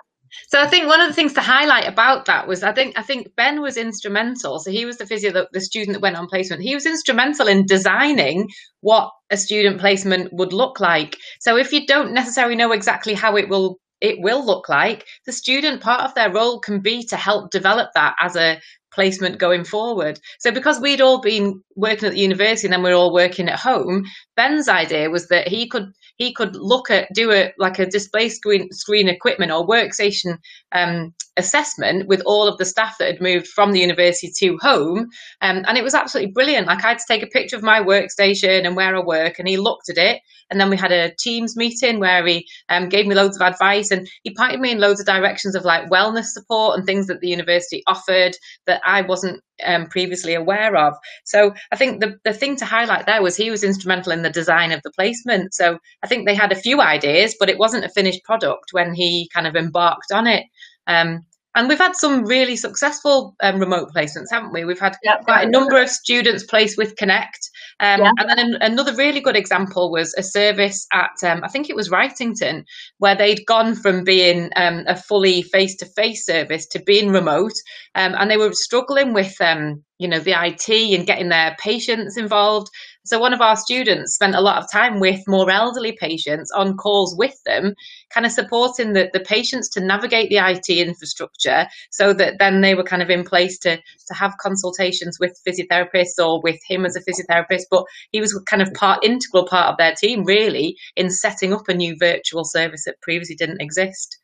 So 0.49 0.61
I 0.61 0.67
think 0.67 0.87
one 0.87 1.01
of 1.01 1.09
the 1.09 1.15
things 1.15 1.33
to 1.35 1.41
highlight 1.41 1.89
about 1.89 2.27
that 2.27 2.47
was 2.47 2.63
I 2.63 2.73
think 2.73 2.99
I 2.99 3.03
think 3.03 3.35
Ben 3.37 3.63
was 3.63 3.77
instrumental. 3.77 4.59
So 4.59 4.71
he 4.71 4.85
was 4.85 4.99
the 4.99 5.07
physio, 5.07 5.33
the, 5.33 5.49
the 5.53 5.61
student 5.61 5.95
that 5.95 6.03
went 6.03 6.17
on 6.17 6.27
placement. 6.27 6.63
He 6.63 6.75
was 6.75 6.87
instrumental 6.87 7.49
in 7.49 7.65
designing 7.67 8.49
what 8.81 9.11
a 9.31 9.37
student 9.37 9.81
placement 9.81 10.33
would 10.33 10.53
look 10.53 10.79
like. 10.81 11.17
So 11.41 11.57
if 11.57 11.73
you 11.73 11.87
don't 11.87 12.13
necessarily 12.13 12.57
know 12.57 12.73
exactly 12.73 13.15
how 13.15 13.37
it 13.37 13.49
will 13.49 13.79
it 14.01 14.21
will 14.21 14.45
look 14.45 14.69
like 14.69 15.07
the 15.25 15.33
student 15.33 15.81
part 15.81 16.03
of 16.03 16.15
their 16.15 16.33
role 16.33 16.61
can 16.61 16.81
be 16.81 17.05
to 17.05 17.17
help 17.17 17.51
develop 17.51 17.91
that 17.95 18.15
as 18.21 18.37
a 18.37 18.61
placement 18.93 19.39
going 19.39 19.65
forward. 19.65 20.19
So 20.39 20.51
because 20.51 20.81
we'd 20.81 21.01
all 21.01 21.21
been 21.21 21.63
working 21.77 22.07
at 22.07 22.15
the 22.15 22.21
university 22.21 22.67
and 22.67 22.73
then 22.73 22.83
we 22.83 22.91
are 22.91 22.95
all 22.95 23.13
working 23.13 23.49
at 23.49 23.59
home, 23.59 24.05
Ben's 24.37 24.69
idea 24.69 25.11
was 25.11 25.29
that 25.29 25.49
he 25.49 25.69
could 25.69 25.93
he 26.17 26.33
could 26.33 26.57
look 26.57 26.91
at 26.91 27.09
do 27.15 27.31
a 27.31 27.53
like 27.59 27.79
a 27.79 27.87
display 27.87 28.29
screen 28.29 28.71
screen 28.73 29.09
equipment 29.09 29.53
or 29.53 29.67
workstation 29.67 30.39
um, 30.73 31.15
assessment 31.37 32.09
with 32.09 32.23
all 32.27 32.49
of 32.49 32.59
the 32.59 32.65
staff 32.65 32.97
that 32.99 33.09
had 33.09 33.21
moved 33.21 33.47
from 33.47 33.73
the 33.73 33.81
university 33.81 34.33
to 34.39 34.59
home, 34.61 35.09
um, 35.41 35.65
and 35.67 35.79
it 35.79 35.85
was 35.85 35.95
absolutely 35.95 36.33
brilliant. 36.33 36.67
Like 36.67 36.85
I 36.85 36.89
had 36.89 36.99
to 36.99 37.05
take 37.09 37.23
a 37.23 37.27
picture 37.27 37.57
of 37.57 37.63
my 37.63 37.81
workstation 37.81 38.67
and 38.67 38.77
where 38.77 38.95
I 38.97 39.01
work, 39.01 39.39
and 39.39 39.49
he 39.49 39.57
looked 39.57 39.89
at 39.89 39.99
it, 39.99 40.21
and 40.51 40.61
then 40.61 40.71
we 40.71 40.77
had 40.77 40.93
a 40.93 41.13
Teams 41.19 41.57
meeting 41.57 41.99
where 41.99 42.25
he 42.27 42.47
um, 42.69 42.89
gave 42.89 43.07
me 43.07 43.15
loads 43.15 43.37
of 43.37 43.43
advice 43.43 43.91
and 43.91 44.09
he 44.23 44.35
pointed 44.35 44.61
me 44.61 44.73
in 44.73 44.79
loads 44.79 45.01
of 45.01 45.07
directions 45.07 45.55
of 45.55 45.65
like 45.65 45.91
wellness 45.91 46.27
support 46.27 46.77
and 46.77 46.87
things 46.87 47.07
that 47.07 47.21
the 47.21 47.29
university 47.29 47.83
offered 47.87 48.33
that 48.67 48.81
I 48.85 49.03
wasn't 49.03 49.43
um, 49.65 49.87
previously 49.87 50.35
aware 50.35 50.77
of. 50.77 50.95
So 51.25 51.55
I 51.73 51.77
think 51.77 52.01
the, 52.01 52.19
the 52.25 52.33
thing 52.33 52.57
to 52.57 52.65
highlight 52.65 53.07
there 53.07 53.23
was 53.23 53.37
he 53.37 53.51
was 53.51 53.65
instrumental 53.65 54.13
in 54.13 54.23
the 54.23 54.31
design 54.31 54.73
of 54.73 54.83
the 54.83 54.93
placement. 54.93 55.55
So 55.55 55.79
I 56.03 56.07
think 56.07 56.27
they 56.27 56.35
had 56.35 56.53
a 56.53 56.57
few 56.57 56.81
ideas, 56.81 57.35
but 57.39 57.49
it 57.49 57.59
wasn't 57.59 57.85
a 57.85 57.91
finished 57.91 58.23
product 58.25 58.73
when 58.73 58.95
he 58.95 59.29
kind 59.35 59.47
of 59.47 59.57
embarked 59.57 60.13
on 60.13 60.27
it. 60.27 60.45
Um, 60.87 61.25
and 61.57 61.69
we've 61.69 61.79
had 61.79 61.97
some 61.97 62.27
really 62.27 62.55
successful 62.55 63.35
um, 63.43 63.59
remote 63.59 63.89
placements, 63.97 64.27
haven't 64.31 64.53
we? 64.53 64.67
We've 64.67 64.79
had 64.79 64.95
yep. 65.03 65.25
quite 65.25 65.49
a 65.49 65.51
number 65.51 65.81
of 65.81 65.89
students 65.89 66.45
placed 66.45 66.77
with 66.77 66.97
Connect. 66.97 67.51
Um. 67.81 68.03
And 68.19 68.29
then 68.29 68.39
an, 68.39 68.59
another 68.61 68.95
really 68.95 69.21
good 69.21 69.37
example 69.37 69.91
was 69.91 70.15
a 70.19 70.23
service 70.23 70.87
at, 70.93 71.13
um, 71.25 71.43
I 71.43 71.49
think 71.49 71.71
it 71.71 71.77
was 71.77 71.89
Wrightington, 71.89 72.65
where 72.99 73.15
they'd 73.15 73.47
gone 73.47 73.75
from 73.75 74.05
being 74.05 74.51
um, 74.55 74.85
a 74.87 74.97
fully 74.97 75.41
face 75.41 75.75
to 75.77 75.87
face 75.87 76.27
service 76.27 76.67
to 76.69 76.79
being 76.79 77.09
remote. 77.09 77.55
Um, 77.95 78.15
and 78.19 78.31
they 78.31 78.37
were 78.37 78.53
struggling 78.53 79.15
with 79.15 79.41
um, 79.41 79.83
you 79.99 80.09
know 80.09 80.21
the 80.21 80.33
IT 80.33 80.69
and 80.69 81.07
getting 81.07 81.31
their 81.31 81.57
patients 81.59 82.19
involved. 82.19 82.69
So 83.07 83.21
one 83.21 83.33
of 83.33 83.41
our 83.41 83.57
students 83.57 84.15
spent 84.15 84.35
a 84.35 84.41
lot 84.41 84.63
of 84.63 84.71
time 84.71 84.99
with 84.99 85.21
more 85.29 85.49
elderly 85.49 85.93
patients 85.93 86.51
on 86.51 86.77
calls 86.77 87.17
with 87.17 87.41
them, 87.45 87.75
kind 88.13 88.27
of 88.27 88.33
supporting 88.33 88.95
the, 88.95 89.09
the 89.13 89.21
patients 89.21 89.69
to 89.71 89.81
navigate 89.81 90.29
the 90.29 90.39
IT 90.39 90.69
infrastructure 90.69 91.67
so 91.91 92.13
that 92.13 92.35
then 92.41 92.61
they 92.61 92.75
were 92.75 92.83
kind 92.83 93.03
of 93.03 93.11
in 93.11 93.25
place 93.25 93.59
to 93.61 93.77
to 93.77 94.15
have 94.15 94.37
consultations 94.41 95.19
with 95.21 95.41
physiotherapists 95.47 96.19
or 96.19 96.41
with 96.43 96.61
him 96.69 96.85
as 96.85 96.97
a 96.97 97.01
physiotherapist. 97.01 97.63
But 97.71 97.85
he 98.11 98.21
was 98.21 98.37
kind 98.47 98.63
of 98.63 98.75
part 98.75 99.05
integral 99.05 99.47
part 99.47 99.71
of 99.71 99.79
their 99.79 99.95
team 99.95 100.25
really 100.25 100.77
in 100.97 101.11
setting 101.11 101.53
up 101.53 101.69
a 101.69 101.75
new 101.75 101.97
virtual 101.99 102.45
service 102.45 102.85
that 102.87 103.01
previously 103.03 103.37
didn't 103.37 103.63
exist. 103.63 104.19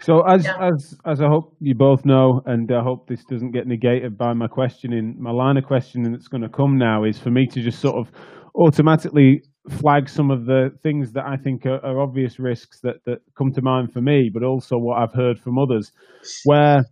So 0.00 0.22
as 0.22 0.44
yeah. 0.44 0.70
as 0.72 0.96
as 1.04 1.20
I 1.20 1.26
hope 1.26 1.56
you 1.60 1.74
both 1.74 2.04
know, 2.04 2.42
and 2.46 2.70
I 2.70 2.82
hope 2.82 3.08
this 3.08 3.24
doesn't 3.24 3.52
get 3.52 3.66
negated 3.66 4.16
by 4.16 4.32
my 4.32 4.46
questioning, 4.46 5.16
my 5.18 5.30
line 5.30 5.56
of 5.56 5.64
questioning 5.64 6.12
that's 6.12 6.28
going 6.28 6.42
to 6.42 6.48
come 6.48 6.78
now 6.78 7.04
is 7.04 7.18
for 7.18 7.30
me 7.30 7.46
to 7.48 7.62
just 7.62 7.80
sort 7.80 7.96
of 7.96 8.12
automatically 8.54 9.42
flag 9.80 10.08
some 10.08 10.30
of 10.30 10.46
the 10.46 10.70
things 10.82 11.12
that 11.12 11.24
I 11.26 11.36
think 11.36 11.66
are, 11.66 11.84
are 11.84 12.00
obvious 12.00 12.38
risks 12.38 12.80
that 12.80 13.04
that 13.06 13.18
come 13.36 13.52
to 13.52 13.62
mind 13.62 13.92
for 13.92 14.00
me, 14.00 14.30
but 14.32 14.42
also 14.42 14.76
what 14.78 14.98
I've 14.98 15.12
heard 15.12 15.38
from 15.38 15.58
others, 15.58 15.92
where 16.44 16.84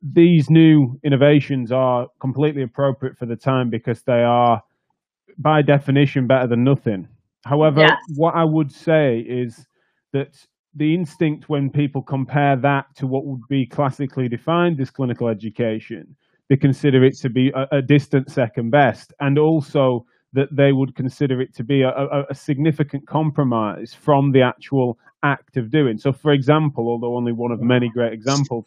these 0.00 0.48
new 0.48 0.98
innovations 1.04 1.72
are 1.72 2.06
completely 2.20 2.62
appropriate 2.62 3.16
for 3.18 3.26
the 3.26 3.36
time 3.36 3.68
because 3.68 4.02
they 4.02 4.22
are, 4.22 4.62
by 5.38 5.62
definition, 5.62 6.26
better 6.26 6.46
than 6.46 6.62
nothing. 6.62 7.08
However, 7.44 7.80
yes. 7.80 7.96
what 8.16 8.34
I 8.36 8.44
would 8.44 8.70
say 8.70 9.18
is 9.18 9.66
that 10.12 10.34
the 10.74 10.94
instinct 10.94 11.48
when 11.48 11.70
people 11.70 12.02
compare 12.02 12.56
that 12.56 12.86
to 12.96 13.06
what 13.06 13.26
would 13.26 13.42
be 13.48 13.66
classically 13.66 14.28
defined 14.28 14.80
as 14.80 14.90
clinical 14.90 15.28
education, 15.28 16.16
they 16.48 16.56
consider 16.56 17.04
it 17.04 17.16
to 17.18 17.30
be 17.30 17.50
a, 17.54 17.78
a 17.78 17.82
distant 17.82 18.30
second 18.30 18.70
best, 18.70 19.12
and 19.20 19.38
also 19.38 20.06
that 20.32 20.48
they 20.54 20.72
would 20.72 20.94
consider 20.94 21.40
it 21.40 21.54
to 21.54 21.64
be 21.64 21.82
a, 21.82 21.88
a, 21.88 22.24
a, 22.30 22.34
significant 22.34 23.06
compromise 23.06 23.94
from 23.94 24.30
the 24.32 24.42
actual 24.42 24.98
act 25.22 25.56
of 25.56 25.70
doing. 25.70 25.96
So, 25.96 26.12
for 26.12 26.32
example, 26.32 26.88
although 26.88 27.16
only 27.16 27.32
one 27.32 27.50
of 27.50 27.60
many 27.60 27.88
great 27.88 28.12
examples, 28.12 28.66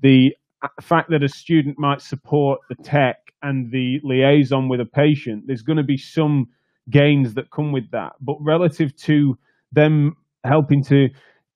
the 0.00 0.34
fact 0.80 1.10
that 1.10 1.22
a 1.22 1.28
student 1.28 1.78
might 1.78 2.02
support 2.02 2.60
the 2.68 2.74
tech 2.76 3.16
and 3.42 3.70
the 3.70 4.00
liaison 4.02 4.68
with 4.68 4.80
a 4.80 4.84
patient, 4.84 5.46
there's 5.46 5.62
going 5.62 5.76
to 5.76 5.84
be 5.84 5.96
some 5.96 6.48
gains 6.90 7.34
that 7.34 7.50
come 7.50 7.70
with 7.70 7.90
that. 7.92 8.12
But 8.20 8.36
relative 8.40 8.94
to 8.96 9.38
them 9.72 10.16
helping 10.44 10.82
to 10.84 11.08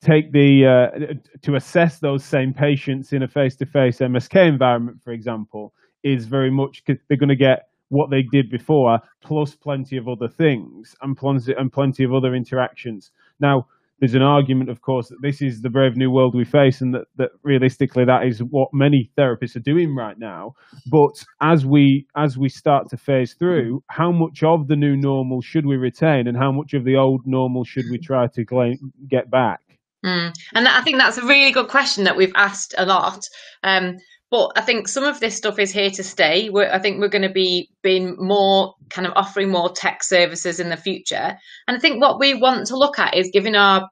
take 0.02 0.32
the 0.32 0.66
uh, 0.66 1.14
to 1.42 1.54
assess 1.54 1.98
those 1.98 2.24
same 2.24 2.52
patients 2.52 3.12
in 3.12 3.22
a 3.22 3.28
face-to-face 3.28 3.98
MSK 3.98 4.48
environment, 4.48 4.98
for 5.02 5.12
example, 5.12 5.72
is 6.02 6.26
very 6.26 6.50
much 6.50 6.82
they're 6.86 7.16
going 7.16 7.28
to 7.28 7.36
get 7.36 7.68
what 7.88 8.10
they 8.10 8.22
did 8.22 8.50
before 8.50 8.98
plus 9.22 9.54
plenty 9.54 9.96
of 9.96 10.08
other 10.08 10.28
things 10.28 10.96
and 11.02 11.16
plenty 11.16 11.54
and 11.56 11.72
plenty 11.72 12.04
of 12.04 12.12
other 12.14 12.34
interactions. 12.34 13.10
Now, 13.38 13.66
there's 14.02 14.14
an 14.14 14.22
argument, 14.22 14.68
of 14.68 14.80
course, 14.80 15.10
that 15.10 15.22
this 15.22 15.40
is 15.40 15.60
the 15.60 15.70
brave 15.70 15.96
new 15.96 16.10
world 16.10 16.34
we 16.34 16.44
face, 16.44 16.80
and 16.80 16.92
that, 16.92 17.04
that 17.18 17.30
realistically 17.44 18.04
that 18.04 18.26
is 18.26 18.40
what 18.40 18.68
many 18.72 19.08
therapists 19.16 19.54
are 19.54 19.60
doing 19.60 19.94
right 19.94 20.18
now. 20.18 20.54
But 20.90 21.24
as 21.40 21.64
we 21.64 22.08
as 22.16 22.36
we 22.36 22.48
start 22.48 22.88
to 22.90 22.96
phase 22.96 23.34
through, 23.34 23.84
how 23.90 24.10
much 24.10 24.42
of 24.42 24.66
the 24.66 24.74
new 24.74 24.96
normal 24.96 25.40
should 25.40 25.64
we 25.64 25.76
retain, 25.76 26.26
and 26.26 26.36
how 26.36 26.50
much 26.50 26.74
of 26.74 26.84
the 26.84 26.96
old 26.96 27.20
normal 27.26 27.62
should 27.62 27.84
we 27.92 27.98
try 27.98 28.26
to 28.26 28.44
claim, 28.44 28.92
get 29.08 29.30
back? 29.30 29.60
Mm. 30.04 30.34
And 30.54 30.66
I 30.66 30.80
think 30.82 30.98
that's 30.98 31.18
a 31.18 31.24
really 31.24 31.52
good 31.52 31.68
question 31.68 32.02
that 32.02 32.16
we've 32.16 32.32
asked 32.34 32.74
a 32.76 32.84
lot. 32.84 33.24
Um, 33.62 33.98
but 34.32 34.52
I 34.56 34.62
think 34.62 34.88
some 34.88 35.04
of 35.04 35.20
this 35.20 35.36
stuff 35.36 35.58
is 35.58 35.70
here 35.70 35.90
to 35.90 36.02
stay. 36.02 36.48
We're, 36.48 36.70
I 36.70 36.78
think 36.78 36.98
we're 36.98 37.08
going 37.08 37.28
to 37.28 37.32
be 37.32 37.68
being 37.82 38.16
more 38.18 38.74
kind 38.88 39.06
of 39.06 39.12
offering 39.14 39.50
more 39.50 39.70
tech 39.70 40.02
services 40.02 40.58
in 40.58 40.70
the 40.70 40.76
future. 40.78 41.36
And 41.68 41.76
I 41.76 41.78
think 41.78 42.00
what 42.00 42.18
we 42.18 42.32
want 42.32 42.66
to 42.68 42.78
look 42.78 42.98
at 42.98 43.14
is 43.14 43.28
giving 43.30 43.54
our 43.54 43.90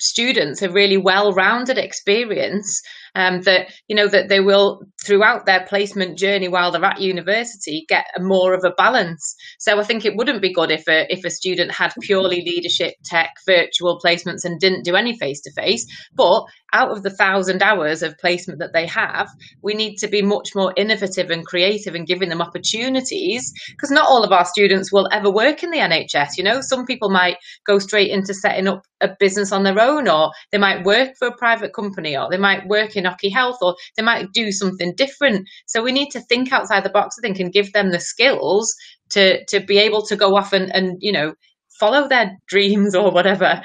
students 0.00 0.62
a 0.62 0.70
really 0.70 0.96
well-rounded 0.96 1.76
experience 1.76 2.80
um, 3.14 3.42
that 3.42 3.72
you 3.88 3.96
know 3.96 4.08
that 4.08 4.28
they 4.28 4.40
will 4.40 4.82
throughout 5.04 5.46
their 5.46 5.64
placement 5.66 6.18
journey 6.18 6.48
while 6.48 6.70
they're 6.70 6.84
at 6.84 7.00
university 7.00 7.84
get 7.88 8.06
more 8.18 8.54
of 8.54 8.64
a 8.64 8.74
balance. 8.76 9.34
So 9.58 9.78
i 9.78 9.84
think 9.84 10.04
it 10.04 10.16
wouldn't 10.16 10.42
be 10.42 10.52
good 10.52 10.70
if 10.70 10.86
a 10.88 11.06
if 11.12 11.24
a 11.24 11.30
student 11.30 11.72
had 11.72 11.94
purely 12.00 12.42
leadership 12.42 12.94
tech 13.04 13.30
virtual 13.46 14.00
placements 14.04 14.44
and 14.44 14.60
didn't 14.60 14.84
do 14.84 14.96
any 14.96 15.16
face 15.18 15.40
to 15.42 15.52
face 15.52 15.86
but 16.14 16.44
out 16.72 16.90
of 16.90 17.02
the 17.02 17.10
thousand 17.10 17.62
hours 17.62 18.02
of 18.02 18.18
placement 18.18 18.58
that 18.58 18.72
they 18.72 18.86
have 18.86 19.28
we 19.62 19.74
need 19.74 19.96
to 19.96 20.08
be 20.08 20.22
much 20.22 20.54
more 20.54 20.72
innovative 20.76 21.30
and 21.30 21.46
creative 21.46 21.94
and 21.94 22.06
giving 22.06 22.28
them 22.28 22.42
opportunities 22.42 23.52
because 23.70 23.90
not 23.90 24.08
all 24.08 24.24
of 24.24 24.32
our 24.32 24.44
students 24.44 24.92
will 24.92 25.08
ever 25.12 25.30
work 25.30 25.62
in 25.62 25.70
the 25.70 25.78
nhs 25.78 26.34
you 26.36 26.44
know? 26.44 26.60
Some 26.60 26.86
people 26.86 27.10
might 27.10 27.36
go 27.66 27.78
straight 27.78 28.10
into 28.10 28.34
setting 28.34 28.68
up 28.68 28.82
a 29.00 29.08
business 29.18 29.52
on 29.52 29.64
their 29.64 29.80
own 29.80 30.08
or 30.08 30.32
they 30.50 30.58
might 30.58 30.84
work 30.84 31.10
for 31.18 31.28
a 31.28 31.36
private 31.36 31.72
company 31.74 32.16
or 32.16 32.28
they 32.30 32.38
might 32.38 32.66
work 32.66 32.96
in 32.96 33.03
Inoki 33.04 33.32
Health, 33.32 33.58
or 33.60 33.76
they 33.96 34.02
might 34.02 34.32
do 34.32 34.50
something 34.52 34.94
different. 34.96 35.48
So 35.66 35.82
we 35.82 35.92
need 35.92 36.10
to 36.10 36.20
think 36.20 36.52
outside 36.52 36.84
the 36.84 36.90
box, 36.90 37.16
I 37.18 37.22
think, 37.22 37.38
and 37.38 37.52
give 37.52 37.72
them 37.72 37.90
the 37.90 38.00
skills 38.00 38.74
to 39.10 39.44
to 39.46 39.60
be 39.60 39.78
able 39.78 40.02
to 40.06 40.16
go 40.16 40.36
off 40.36 40.52
and, 40.52 40.74
and 40.74 40.96
you 41.00 41.12
know 41.12 41.34
follow 41.78 42.08
their 42.08 42.38
dreams 42.46 42.94
or 42.94 43.10
whatever. 43.10 43.62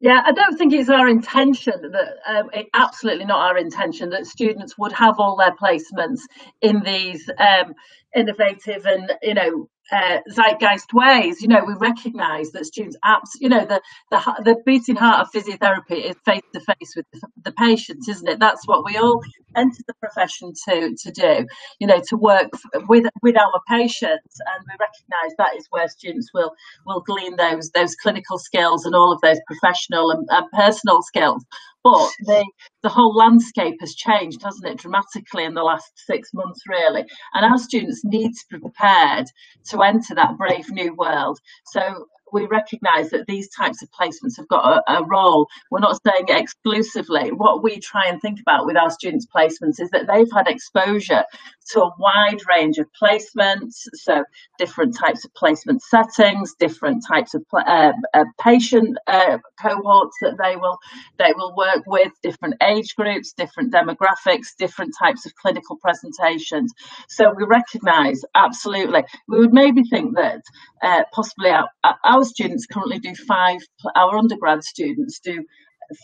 Yeah, 0.00 0.22
I 0.24 0.30
don't 0.30 0.56
think 0.56 0.72
it's 0.72 0.88
our 0.88 1.08
intention 1.08 1.74
that 1.90 2.08
um, 2.28 2.50
it, 2.52 2.66
absolutely 2.72 3.24
not 3.24 3.50
our 3.50 3.58
intention 3.58 4.10
that 4.10 4.26
students 4.26 4.78
would 4.78 4.92
have 4.92 5.18
all 5.18 5.36
their 5.36 5.56
placements 5.56 6.20
in 6.62 6.82
these 6.84 7.28
um, 7.38 7.74
innovative 8.14 8.86
and 8.86 9.12
you 9.22 9.34
know 9.34 9.68
uh, 9.92 10.18
zeitgeist 10.30 10.92
ways. 10.92 11.40
You 11.40 11.48
know, 11.48 11.64
we 11.66 11.74
recognise 11.74 12.50
that 12.52 12.66
students, 12.66 12.96
apps, 13.04 13.30
you 13.40 13.48
know, 13.48 13.64
the, 13.64 13.80
the 14.10 14.42
the 14.44 14.56
beating 14.66 14.96
heart 14.96 15.20
of 15.20 15.32
physiotherapy 15.32 16.10
is 16.10 16.16
face 16.24 16.42
to 16.52 16.60
face 16.60 16.94
with 16.96 17.06
the, 17.12 17.20
the 17.44 17.52
patient, 17.52 18.08
isn't 18.08 18.28
it? 18.28 18.38
That's 18.38 18.66
what 18.66 18.84
we 18.84 18.96
all 18.96 19.20
enter 19.58 19.82
the 19.86 19.94
profession 19.94 20.52
to 20.68 20.94
to 21.02 21.10
do. 21.10 21.46
You 21.80 21.86
know, 21.86 22.00
to 22.08 22.16
work 22.16 22.50
with 22.88 23.06
with 23.22 23.36
our 23.36 23.60
patients, 23.68 24.40
and 24.46 24.64
we 24.66 24.74
recognise 24.78 25.36
that 25.38 25.56
is 25.56 25.66
where 25.70 25.88
students 25.88 26.30
will 26.32 26.52
will 26.86 27.00
glean 27.00 27.36
those 27.36 27.70
those 27.70 27.94
clinical 27.96 28.38
skills 28.38 28.84
and 28.84 28.94
all 28.94 29.12
of 29.12 29.20
those 29.20 29.38
professional 29.46 30.10
and, 30.10 30.26
and 30.30 30.46
personal 30.52 31.02
skills. 31.02 31.44
But 31.84 32.10
the 32.26 32.44
the 32.82 32.88
whole 32.88 33.14
landscape 33.14 33.76
has 33.80 33.94
changed, 33.94 34.42
hasn't 34.42 34.66
it, 34.66 34.78
dramatically 34.78 35.44
in 35.44 35.54
the 35.54 35.62
last 35.62 35.90
six 35.96 36.30
months, 36.34 36.60
really. 36.66 37.04
And 37.34 37.44
our 37.44 37.58
students 37.58 38.02
need 38.04 38.32
to 38.32 38.44
be 38.50 38.58
prepared 38.58 39.26
to 39.70 39.82
enter 39.82 40.14
that 40.14 40.36
brave 40.36 40.70
new 40.70 40.94
world. 40.94 41.38
So 41.66 42.06
we 42.32 42.46
recognise 42.46 43.10
that 43.10 43.26
these 43.26 43.48
types 43.48 43.82
of 43.82 43.88
placements 43.90 44.36
have 44.36 44.48
got 44.48 44.82
a, 44.88 44.98
a, 44.98 45.04
role. 45.04 45.48
We're 45.70 45.80
not 45.80 46.00
saying 46.06 46.26
exclusively. 46.28 47.30
What 47.30 47.62
we 47.62 47.78
try 47.78 48.06
and 48.06 48.20
think 48.20 48.40
about 48.40 48.66
with 48.66 48.76
our 48.76 48.90
students' 48.90 49.26
placements 49.26 49.80
is 49.80 49.90
that 49.90 50.06
they've 50.06 50.30
had 50.32 50.48
exposure 50.48 51.24
to 51.70 51.82
a 51.82 51.90
wide 51.98 52.40
range 52.48 52.78
of 52.78 52.86
placements, 53.00 53.74
so 53.94 54.24
different 54.58 54.96
types 54.96 55.24
of 55.24 55.34
placement 55.34 55.82
settings, 55.82 56.54
different 56.58 57.04
types 57.06 57.34
of 57.34 57.44
uh, 57.52 57.92
uh, 58.14 58.24
patient 58.40 58.96
uh, 59.06 59.38
cohorts 59.60 60.16
that 60.22 60.36
they 60.42 60.56
will 60.56 60.78
they 61.18 61.32
will 61.36 61.54
work 61.56 61.82
with, 61.86 62.12
different 62.22 62.54
age 62.62 62.94
groups, 62.96 63.32
different 63.32 63.72
demographics, 63.72 64.48
different 64.58 64.94
types 64.98 65.26
of 65.26 65.34
clinical 65.34 65.76
presentations. 65.76 66.72
So 67.08 67.32
we 67.36 67.44
recognise 67.44 68.22
absolutely. 68.34 69.04
We 69.28 69.38
would 69.38 69.52
maybe 69.52 69.82
think 69.84 70.16
that 70.16 70.42
uh, 70.82 71.04
possibly 71.12 71.50
our, 71.50 71.68
our 72.04 72.24
students 72.24 72.66
currently 72.66 72.98
do 72.98 73.14
five. 73.14 73.60
Our 73.96 74.16
undergrad 74.16 74.64
students 74.64 75.20
do 75.20 75.44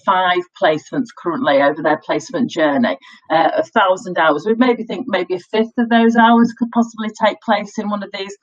five 0.05 0.43
placements 0.61 1.09
currently 1.17 1.61
over 1.61 1.83
their 1.83 1.99
placement 1.99 2.51
journey, 2.51 2.97
uh, 3.31 3.51
a 3.55 3.63
thousand 3.63 4.19
hours. 4.19 4.45
We 4.47 4.55
maybe 4.55 4.85
think 4.85 5.07
maybe 5.09 5.35
a 5.35 5.41
fifth 5.41 5.77
of 5.79 5.89
those 5.89 6.17
hours 6.17 6.53
could 6.59 6.71
possibly 6.73 7.11
take 7.23 7.41
place 7.41 7.79
in 7.79 7.91
one 7.91 8.03
of 8.03 8.11
these, 8.13 8.37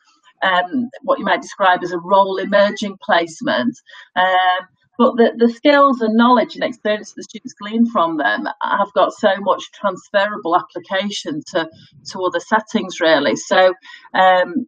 um, 0.43 0.89
what 1.03 1.19
you 1.19 1.25
might 1.25 1.41
describe 1.41 1.83
as 1.83 1.91
a 1.91 1.99
role 1.99 2.37
emerging 2.37 2.97
placement. 3.01 3.77
Um, 4.15 4.67
but 4.97 5.17
the, 5.17 5.33
the 5.37 5.51
skills 5.51 6.01
and 6.01 6.15
knowledge 6.15 6.53
and 6.55 6.63
experience 6.63 7.13
the 7.13 7.23
students 7.23 7.53
glean 7.53 7.89
from 7.89 8.17
them 8.17 8.47
have 8.61 8.93
got 8.93 9.13
so 9.13 9.35
much 9.39 9.71
transferable 9.71 10.55
application 10.55 11.41
to, 11.53 11.67
to 12.11 12.19
other 12.21 12.39
settings, 12.39 12.99
really. 12.99 13.35
So, 13.35 13.73
um, 14.13 14.67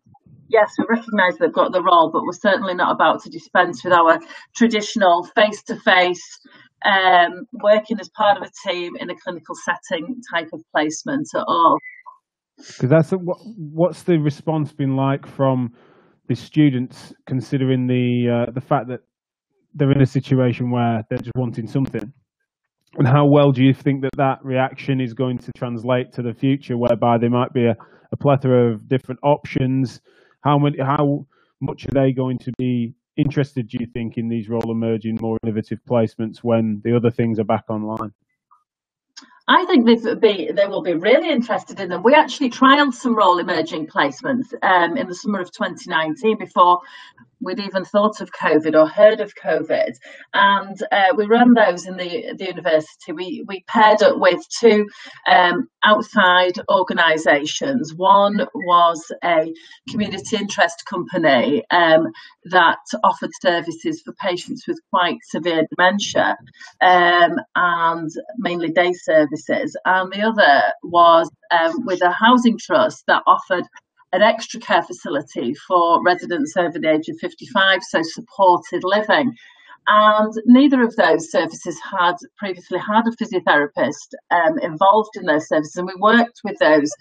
yes, 0.49 0.71
we 0.77 0.85
recognise 0.89 1.37
they've 1.39 1.53
got 1.53 1.71
the 1.71 1.83
role, 1.83 2.11
but 2.11 2.23
we're 2.23 2.33
certainly 2.33 2.73
not 2.73 2.91
about 2.91 3.21
to 3.23 3.29
dispense 3.29 3.83
with 3.83 3.93
our 3.93 4.19
traditional 4.55 5.27
face 5.35 5.63
to 5.63 5.75
face 5.77 6.39
working 7.53 7.99
as 7.99 8.09
part 8.09 8.37
of 8.37 8.43
a 8.43 8.69
team 8.69 8.95
in 8.99 9.09
a 9.09 9.15
clinical 9.23 9.55
setting 9.63 10.21
type 10.33 10.49
of 10.53 10.61
placement 10.75 11.27
at 11.35 11.43
all. 11.47 11.77
Because 12.57 12.89
that's 12.89 13.11
a, 13.11 13.17
what, 13.17 13.37
what's 13.55 14.03
the 14.03 14.17
response 14.17 14.71
been 14.71 14.95
like 14.95 15.25
from 15.25 15.73
the 16.27 16.35
students, 16.35 17.13
considering 17.25 17.87
the 17.87 18.45
uh, 18.47 18.51
the 18.51 18.61
fact 18.61 18.87
that 18.89 18.99
they're 19.73 19.91
in 19.91 20.01
a 20.01 20.05
situation 20.05 20.71
where 20.71 21.03
they're 21.09 21.17
just 21.17 21.35
wanting 21.35 21.67
something, 21.67 22.13
and 22.97 23.07
how 23.07 23.25
well 23.25 23.51
do 23.51 23.63
you 23.63 23.73
think 23.73 24.01
that 24.01 24.15
that 24.17 24.37
reaction 24.43 25.01
is 25.01 25.13
going 25.13 25.37
to 25.39 25.51
translate 25.57 26.11
to 26.13 26.21
the 26.21 26.33
future, 26.33 26.77
whereby 26.77 27.17
there 27.17 27.29
might 27.29 27.51
be 27.53 27.65
a, 27.65 27.75
a 28.11 28.17
plethora 28.17 28.73
of 28.73 28.87
different 28.87 29.19
options? 29.23 29.99
How 30.43 30.57
many, 30.59 30.79
how 30.79 31.25
much 31.61 31.85
are 31.85 31.93
they 31.93 32.11
going 32.11 32.37
to 32.39 32.51
be 32.57 32.93
interested, 33.15 33.67
do 33.67 33.77
you 33.79 33.87
think, 33.87 34.17
in 34.17 34.27
these 34.27 34.49
role 34.49 34.71
emerging, 34.71 35.19
more 35.21 35.37
innovative 35.43 35.79
placements 35.89 36.37
when 36.39 36.81
the 36.83 36.95
other 36.95 37.11
things 37.11 37.39
are 37.39 37.45
back 37.45 37.65
online? 37.69 38.11
I 39.47 39.65
think 39.65 39.85
they 39.85 40.15
be 40.15 40.51
they 40.53 40.67
will 40.67 40.81
be 40.81 40.93
really 40.93 41.29
interested 41.29 41.79
in 41.79 41.89
them. 41.89 42.01
We 42.01 42.13
actually 42.13 42.49
trialled 42.49 42.93
some 42.93 43.15
role 43.15 43.39
emerging 43.39 43.87
placements 43.87 44.53
um, 44.61 44.95
in 44.95 45.07
the 45.07 45.15
summer 45.15 45.41
of 45.41 45.51
2019 45.51 46.37
before 46.37 46.79
we'd 47.43 47.59
even 47.59 47.85
thought 47.85 48.21
of 48.21 48.31
COVID 48.31 48.73
or 48.73 48.87
heard 48.87 49.19
of 49.19 49.33
COVID. 49.35 49.91
And 50.33 50.77
uh, 50.91 51.13
we 51.15 51.25
ran 51.25 51.53
those 51.53 51.85
in 51.85 51.97
the, 51.97 52.33
the 52.37 52.45
university. 52.45 53.11
We, 53.11 53.43
we 53.47 53.63
paired 53.67 54.01
up 54.01 54.19
with 54.19 54.39
two 54.49 54.87
um, 55.29 55.67
outside 55.83 56.53
organisations. 56.71 57.93
One 57.95 58.47
was 58.53 59.11
a 59.23 59.53
community 59.89 60.37
interest 60.37 60.85
company 60.85 61.63
um, 61.71 62.07
that 62.45 62.79
offered 63.03 63.31
services 63.41 64.01
for 64.03 64.13
patients 64.13 64.65
with 64.67 64.79
quite 64.89 65.17
severe 65.23 65.65
dementia 65.75 66.37
um, 66.81 67.35
and 67.55 68.09
mainly 68.37 68.69
day 68.69 68.93
services. 69.37 69.75
And 69.85 70.11
the 70.11 70.21
other 70.21 70.61
was 70.83 71.29
um, 71.51 71.85
with 71.85 72.01
a 72.01 72.11
housing 72.11 72.57
trust 72.57 73.03
that 73.07 73.23
offered 73.27 73.65
an 74.11 74.21
extra 74.21 74.59
care 74.59 74.83
facility 74.83 75.55
for 75.67 76.03
residents 76.03 76.55
over 76.55 76.77
the 76.77 76.89
age 76.89 77.09
of 77.09 77.17
55, 77.19 77.79
so 77.83 78.01
supported 78.03 78.83
living. 78.83 79.33
And 79.87 80.33
neither 80.45 80.81
of 80.83 80.95
those 80.95 81.29
services 81.29 81.77
had 81.91 82.15
previously 82.37 82.79
had 82.79 83.03
a 83.07 83.23
physiotherapist 83.23 84.13
um, 84.31 84.59
involved 84.59 85.11
in 85.15 85.25
those 85.25 85.47
services. 85.47 85.75
And 85.75 85.87
we 85.87 85.95
worked 85.99 86.39
with 86.43 86.57
those 86.59 86.91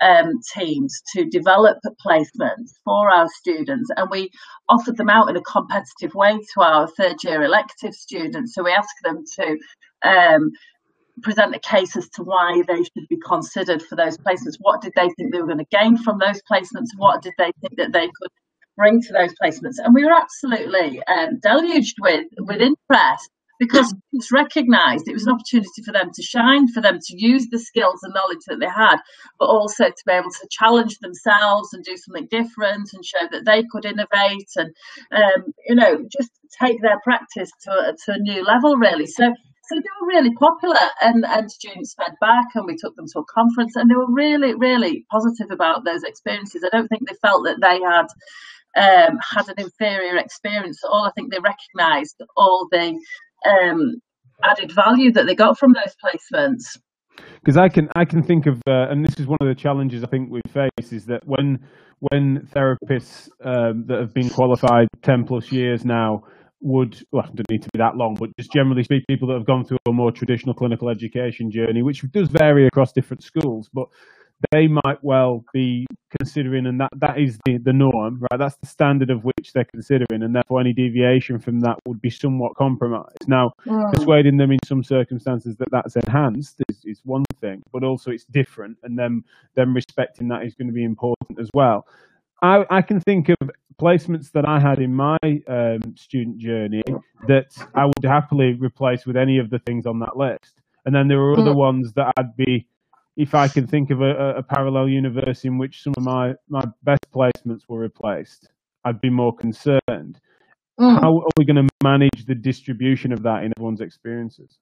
um, 0.00 0.34
teams 0.54 1.02
to 1.14 1.24
develop 1.24 1.78
placements 2.06 2.70
for 2.84 3.10
our 3.10 3.28
students. 3.28 3.90
And 3.96 4.08
we 4.10 4.30
offered 4.68 4.98
them 4.98 5.08
out 5.08 5.28
in 5.30 5.36
a 5.36 5.42
competitive 5.42 6.14
way 6.14 6.38
to 6.54 6.60
our 6.60 6.86
third 6.86 7.16
year 7.24 7.42
elective 7.42 7.94
students. 7.94 8.54
So 8.54 8.62
we 8.62 8.72
asked 8.72 8.88
them 9.02 9.24
to 9.40 9.58
um, 10.08 10.50
present 11.22 11.54
a 11.54 11.60
case 11.60 11.96
as 11.96 12.08
to 12.10 12.22
why 12.22 12.62
they 12.66 12.82
should 12.82 13.08
be 13.08 13.18
considered 13.26 13.82
for 13.82 13.96
those 13.96 14.16
placements. 14.18 14.56
What 14.60 14.82
did 14.82 14.92
they 14.96 15.08
think 15.16 15.32
they 15.32 15.40
were 15.40 15.46
going 15.46 15.58
to 15.58 15.76
gain 15.76 15.96
from 15.96 16.18
those 16.18 16.40
placements? 16.50 16.88
What 16.96 17.22
did 17.22 17.34
they 17.38 17.52
think 17.60 17.76
that 17.76 17.92
they 17.92 18.06
could 18.06 18.30
bring 18.76 19.00
to 19.02 19.12
those 19.12 19.34
placements? 19.42 19.76
And 19.82 19.94
we 19.94 20.04
were 20.04 20.12
absolutely 20.12 21.02
um, 21.04 21.38
deluged 21.40 21.96
with 22.00 22.26
with 22.38 22.60
interest 22.60 23.30
because 23.58 23.92
it's 24.12 24.32
recognised 24.32 25.08
it 25.08 25.12
was 25.12 25.26
an 25.26 25.32
opportunity 25.32 25.82
for 25.84 25.92
them 25.92 26.10
to 26.14 26.22
shine, 26.22 26.68
for 26.68 26.80
them 26.80 26.98
to 27.00 27.14
use 27.16 27.48
the 27.50 27.58
skills 27.58 28.00
and 28.02 28.14
knowledge 28.14 28.44
that 28.46 28.60
they 28.60 28.68
had, 28.68 28.96
but 29.38 29.46
also 29.46 29.86
to 29.86 30.02
be 30.06 30.12
able 30.12 30.30
to 30.30 30.48
challenge 30.50 30.98
themselves 30.98 31.72
and 31.72 31.84
do 31.84 31.96
something 31.96 32.28
different 32.30 32.90
and 32.92 33.04
show 33.04 33.26
that 33.32 33.44
they 33.44 33.64
could 33.70 33.84
innovate 33.84 34.48
and, 34.56 34.74
um, 35.12 35.52
you 35.66 35.74
know, 35.74 36.06
just 36.16 36.30
take 36.60 36.80
their 36.82 37.00
practice 37.02 37.50
to 37.62 37.96
to 38.04 38.12
a 38.12 38.18
new 38.18 38.44
level, 38.44 38.76
really. 38.76 39.06
So 39.06 39.34
so 39.68 39.74
they 39.76 39.82
were 40.00 40.08
really 40.08 40.34
popular 40.34 40.80
and, 41.02 41.24
and 41.26 41.50
students 41.50 41.94
fed 41.94 42.14
back 42.20 42.46
and 42.54 42.64
we 42.66 42.76
took 42.76 42.96
them 42.96 43.06
to 43.12 43.18
a 43.20 43.24
conference 43.24 43.76
and 43.76 43.90
they 43.90 43.94
were 43.94 44.10
really, 44.10 44.54
really 44.54 45.04
positive 45.10 45.50
about 45.50 45.84
those 45.84 46.02
experiences. 46.04 46.64
I 46.64 46.74
don't 46.74 46.88
think 46.88 47.06
they 47.06 47.16
felt 47.20 47.44
that 47.44 47.60
they 47.60 47.78
had 47.84 48.08
um, 48.76 49.18
had 49.20 49.48
an 49.48 49.54
inferior 49.58 50.16
experience 50.16 50.80
at 50.84 50.88
all. 50.88 51.04
I 51.04 51.12
think 51.14 51.32
they 51.32 51.38
recognised 51.38 52.16
all 52.36 52.66
the 52.70 52.98
um, 53.46 54.00
added 54.42 54.72
value 54.72 55.12
that 55.12 55.26
they 55.26 55.34
got 55.34 55.58
from 55.58 55.74
those 55.74 55.94
placements. 56.02 56.78
Because 57.40 57.56
I 57.56 57.68
can 57.68 57.88
I 57.94 58.04
can 58.04 58.22
think 58.22 58.46
of 58.46 58.62
uh, 58.66 58.88
and 58.90 59.04
this 59.04 59.18
is 59.18 59.26
one 59.26 59.38
of 59.40 59.48
the 59.48 59.54
challenges 59.54 60.04
I 60.04 60.06
think 60.06 60.30
we 60.30 60.40
face 60.52 60.92
is 60.92 61.04
that 61.06 61.22
when 61.24 61.58
when 61.98 62.48
therapists 62.54 63.28
um, 63.44 63.84
that 63.88 63.98
have 64.00 64.14
been 64.14 64.30
qualified 64.30 64.86
ten 65.02 65.24
plus 65.24 65.50
years 65.50 65.84
now 65.84 66.22
would 66.60 67.00
well, 67.12 67.28
don't 67.34 67.50
need 67.50 67.62
to 67.62 67.70
be 67.72 67.78
that 67.78 67.96
long, 67.96 68.14
but 68.14 68.30
just 68.36 68.52
generally 68.52 68.84
speak, 68.84 69.06
people 69.06 69.28
that 69.28 69.34
have 69.34 69.46
gone 69.46 69.64
through 69.64 69.78
a 69.86 69.92
more 69.92 70.10
traditional 70.10 70.54
clinical 70.54 70.88
education 70.88 71.50
journey, 71.50 71.82
which 71.82 72.02
does 72.10 72.28
vary 72.28 72.66
across 72.66 72.92
different 72.92 73.22
schools, 73.22 73.68
but 73.72 73.88
they 74.52 74.68
might 74.68 75.02
well 75.02 75.44
be 75.52 75.86
considering, 76.18 76.66
and 76.66 76.80
that, 76.80 76.90
that 76.96 77.18
is 77.18 77.38
the, 77.44 77.58
the 77.58 77.72
norm, 77.72 78.24
right? 78.30 78.38
That's 78.38 78.56
the 78.56 78.66
standard 78.66 79.10
of 79.10 79.24
which 79.24 79.52
they're 79.52 79.64
considering, 79.64 80.22
and 80.22 80.34
therefore 80.34 80.60
any 80.60 80.72
deviation 80.72 81.38
from 81.38 81.60
that 81.60 81.76
would 81.86 82.00
be 82.00 82.10
somewhat 82.10 82.54
compromised. 82.54 83.26
Now, 83.26 83.52
mm. 83.66 83.92
persuading 83.92 84.36
them 84.36 84.52
in 84.52 84.58
some 84.64 84.84
circumstances 84.84 85.56
that 85.56 85.68
that's 85.72 85.96
enhanced 85.96 86.62
is, 86.68 86.84
is 86.84 87.00
one 87.04 87.24
thing, 87.40 87.62
but 87.72 87.82
also 87.82 88.10
it's 88.12 88.24
different, 88.24 88.78
and 88.84 88.98
then 88.98 89.24
them 89.54 89.74
respecting 89.74 90.28
that 90.28 90.44
is 90.44 90.54
going 90.54 90.68
to 90.68 90.74
be 90.74 90.84
important 90.84 91.40
as 91.40 91.50
well. 91.52 91.86
I, 92.40 92.64
I 92.70 92.82
can 92.82 93.00
think 93.00 93.30
of 93.30 93.50
placements 93.80 94.32
that 94.32 94.46
I 94.46 94.58
had 94.60 94.80
in 94.80 94.94
my 94.94 95.18
um, 95.46 95.94
student 95.96 96.38
journey 96.38 96.82
that 97.26 97.46
I 97.74 97.86
would 97.86 98.04
happily 98.04 98.54
replace 98.54 99.06
with 99.06 99.16
any 99.16 99.38
of 99.38 99.50
the 99.50 99.58
things 99.60 99.86
on 99.86 100.00
that 100.00 100.16
list. 100.16 100.60
And 100.84 100.94
then 100.94 101.08
there 101.08 101.20
are 101.20 101.38
other 101.38 101.52
mm. 101.52 101.56
ones 101.56 101.92
that 101.94 102.12
I'd 102.16 102.36
be, 102.36 102.66
if 103.16 103.34
I 103.34 103.48
can 103.48 103.66
think 103.66 103.90
of 103.90 104.00
a, 104.00 104.36
a, 104.36 104.42
parallel 104.42 104.88
universe 104.88 105.44
in 105.44 105.58
which 105.58 105.82
some 105.82 105.92
of 105.96 106.02
my, 106.02 106.34
my 106.48 106.64
best 106.82 107.06
placements 107.12 107.62
were 107.68 107.78
replaced, 107.78 108.48
I'd 108.84 109.00
be 109.00 109.10
more 109.10 109.34
concerned. 109.34 109.80
Mm. 110.80 111.00
How 111.00 111.18
are 111.18 111.30
we 111.36 111.44
going 111.44 111.66
to 111.66 111.68
manage 111.82 112.24
the 112.26 112.34
distribution 112.34 113.12
of 113.12 113.22
that 113.22 113.42
in 113.42 113.52
everyone's 113.56 113.80
experiences? 113.80 114.58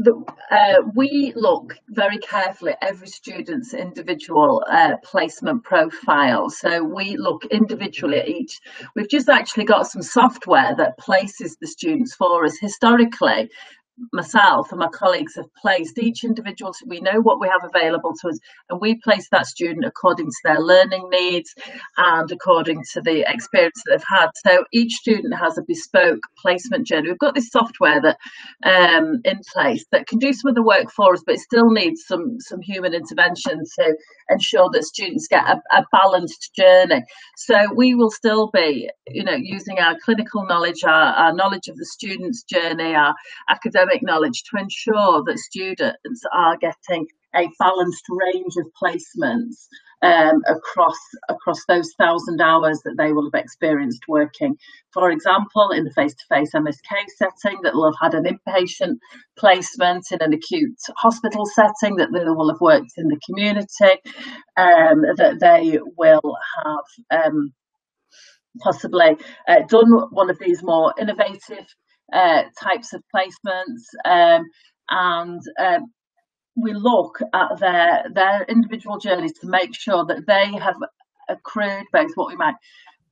The, 0.00 0.24
uh, 0.50 0.82
we 0.94 1.34
look 1.36 1.76
very 1.90 2.16
carefully 2.18 2.72
at 2.72 2.78
every 2.80 3.06
student's 3.06 3.74
individual 3.74 4.64
uh, 4.70 4.96
placement 5.04 5.62
profile. 5.62 6.48
So 6.48 6.82
we 6.82 7.18
look 7.18 7.44
individually 7.46 8.18
at 8.18 8.28
each. 8.28 8.60
We've 8.96 9.10
just 9.10 9.28
actually 9.28 9.64
got 9.64 9.86
some 9.86 10.02
software 10.02 10.74
that 10.76 10.98
places 10.98 11.58
the 11.60 11.66
students 11.66 12.14
for 12.14 12.46
us. 12.46 12.56
Historically, 12.58 13.50
myself 14.12 14.70
and 14.70 14.78
my 14.78 14.88
colleagues 14.88 15.34
have 15.36 15.52
placed 15.60 15.98
each 15.98 16.24
individual 16.24 16.72
we 16.86 17.00
know 17.00 17.20
what 17.20 17.40
we 17.40 17.48
have 17.48 17.62
available 17.64 18.14
to 18.20 18.28
us 18.28 18.38
and 18.68 18.80
we 18.80 18.96
place 18.96 19.28
that 19.30 19.46
student 19.46 19.84
according 19.84 20.26
to 20.26 20.36
their 20.44 20.60
learning 20.60 21.08
needs 21.10 21.54
and 21.96 22.30
according 22.30 22.82
to 22.92 23.00
the 23.02 23.24
experience 23.30 23.82
that 23.84 23.92
they've 23.92 24.18
had. 24.18 24.30
So 24.46 24.64
each 24.72 24.92
student 24.92 25.34
has 25.34 25.58
a 25.58 25.62
bespoke 25.66 26.20
placement 26.38 26.86
journey. 26.86 27.08
We've 27.08 27.18
got 27.18 27.34
this 27.34 27.50
software 27.50 28.00
that 28.00 28.18
um, 28.64 29.20
in 29.24 29.40
place 29.52 29.84
that 29.92 30.06
can 30.06 30.18
do 30.18 30.32
some 30.32 30.48
of 30.48 30.54
the 30.54 30.62
work 30.62 30.90
for 30.90 31.12
us 31.12 31.22
but 31.24 31.36
it 31.36 31.40
still 31.40 31.70
needs 31.70 32.04
some 32.06 32.36
some 32.40 32.60
human 32.60 32.94
intervention 32.94 33.62
to 33.78 33.96
ensure 34.30 34.70
that 34.72 34.84
students 34.84 35.26
get 35.28 35.44
a, 35.44 35.60
a 35.76 35.84
balanced 35.92 36.52
journey. 36.54 37.02
So 37.36 37.72
we 37.74 37.94
will 37.94 38.10
still 38.10 38.50
be 38.52 38.90
you 39.08 39.24
know 39.24 39.36
using 39.36 39.78
our 39.78 39.96
clinical 40.04 40.46
knowledge 40.46 40.84
our, 40.84 41.12
our 41.14 41.34
knowledge 41.34 41.68
of 41.68 41.76
the 41.76 41.84
student's 41.84 42.42
journey 42.44 42.94
our 42.94 43.14
academic 43.48 43.89
academic 43.90 44.02
knowledge 44.02 44.42
to 44.44 44.58
ensure 44.58 45.22
that 45.24 45.38
students 45.38 46.22
are 46.32 46.56
getting 46.58 47.06
a 47.34 47.48
balanced 47.58 48.04
range 48.08 48.54
of 48.56 48.66
placements 48.82 49.68
um, 50.02 50.40
across 50.48 50.98
across 51.28 51.64
those 51.66 51.92
thousand 51.98 52.40
hours 52.40 52.80
that 52.84 52.96
they 52.96 53.12
will 53.12 53.30
have 53.32 53.40
experienced 53.40 54.02
working. 54.08 54.56
For 54.92 55.10
example, 55.10 55.70
in 55.70 55.84
the 55.84 55.92
face-to-face 55.92 56.52
MSK 56.54 57.04
setting, 57.16 57.60
that 57.62 57.74
will 57.74 57.92
have 57.92 58.12
had 58.12 58.14
an 58.14 58.24
inpatient 58.24 58.96
placement 59.38 60.06
in 60.10 60.22
an 60.22 60.32
acute 60.32 60.78
hospital 60.96 61.44
setting, 61.46 61.96
that 61.96 62.08
they 62.12 62.24
will 62.24 62.50
have 62.50 62.60
worked 62.60 62.92
in 62.96 63.08
the 63.08 63.20
community, 63.26 64.00
um, 64.56 65.02
that 65.16 65.38
they 65.40 65.78
will 65.96 66.36
have 66.64 67.26
um, 67.26 67.52
possibly 68.60 69.16
uh, 69.46 69.60
done 69.68 69.92
one 70.10 70.30
of 70.30 70.38
these 70.38 70.62
more 70.62 70.94
innovative 70.98 71.66
uh, 72.12 72.42
types 72.60 72.92
of 72.92 73.02
placements, 73.14 73.82
um, 74.04 74.44
and 74.90 75.40
um, 75.58 75.92
we 76.56 76.74
look 76.74 77.20
at 77.34 77.58
their 77.60 78.04
their 78.14 78.44
individual 78.44 78.98
journeys 78.98 79.32
to 79.40 79.48
make 79.48 79.74
sure 79.74 80.04
that 80.06 80.26
they 80.26 80.52
have 80.58 80.76
accrued 81.28 81.84
both 81.92 82.10
what 82.14 82.28
we 82.28 82.36
might 82.36 82.54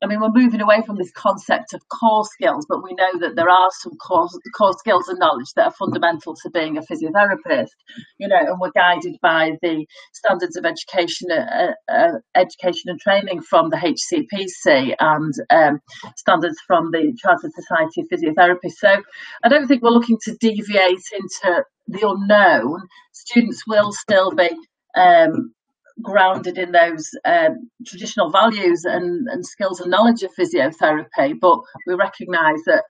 I 0.00 0.06
mean, 0.06 0.20
we're 0.20 0.30
moving 0.32 0.60
away 0.60 0.82
from 0.86 0.96
this 0.96 1.10
concept 1.10 1.74
of 1.74 1.80
core 1.88 2.24
skills, 2.24 2.66
but 2.68 2.84
we 2.84 2.94
know 2.94 3.18
that 3.18 3.34
there 3.34 3.48
are 3.48 3.68
some 3.80 3.92
core, 3.96 4.28
core 4.56 4.74
skills 4.78 5.08
and 5.08 5.18
knowledge 5.18 5.52
that 5.56 5.66
are 5.66 5.72
fundamental 5.72 6.34
to 6.36 6.50
being 6.50 6.78
a 6.78 6.82
physiotherapist, 6.82 7.70
you 8.18 8.28
know, 8.28 8.38
and 8.38 8.60
we're 8.60 8.70
guided 8.70 9.16
by 9.20 9.52
the 9.60 9.86
standards 10.12 10.56
of 10.56 10.64
education, 10.64 11.30
uh, 11.32 11.72
uh, 11.92 12.12
education 12.36 12.90
and 12.90 13.00
training 13.00 13.42
from 13.42 13.70
the 13.70 13.76
HCPC 13.76 14.94
and 15.00 15.34
um, 15.50 15.80
standards 16.16 16.58
from 16.66 16.90
the 16.92 17.12
Chartered 17.20 17.52
Society 17.52 18.02
of 18.02 18.08
Physiotherapists. 18.08 18.78
So 18.78 19.02
I 19.42 19.48
don't 19.48 19.66
think 19.66 19.82
we're 19.82 19.90
looking 19.90 20.18
to 20.22 20.36
deviate 20.40 21.06
into 21.12 21.64
the 21.88 22.08
unknown. 22.08 22.82
Students 23.12 23.64
will 23.66 23.90
still 23.92 24.30
be 24.30 24.50
um, 24.96 25.54
grounded 26.02 26.58
in 26.58 26.72
those 26.72 27.10
um, 27.24 27.70
traditional 27.86 28.30
values 28.30 28.84
and, 28.84 29.28
and 29.28 29.44
skills 29.44 29.80
and 29.80 29.90
knowledge 29.90 30.22
of 30.22 30.34
physiotherapy, 30.34 31.38
but 31.40 31.58
we 31.86 31.94
recognise 31.94 32.62
that 32.66 32.84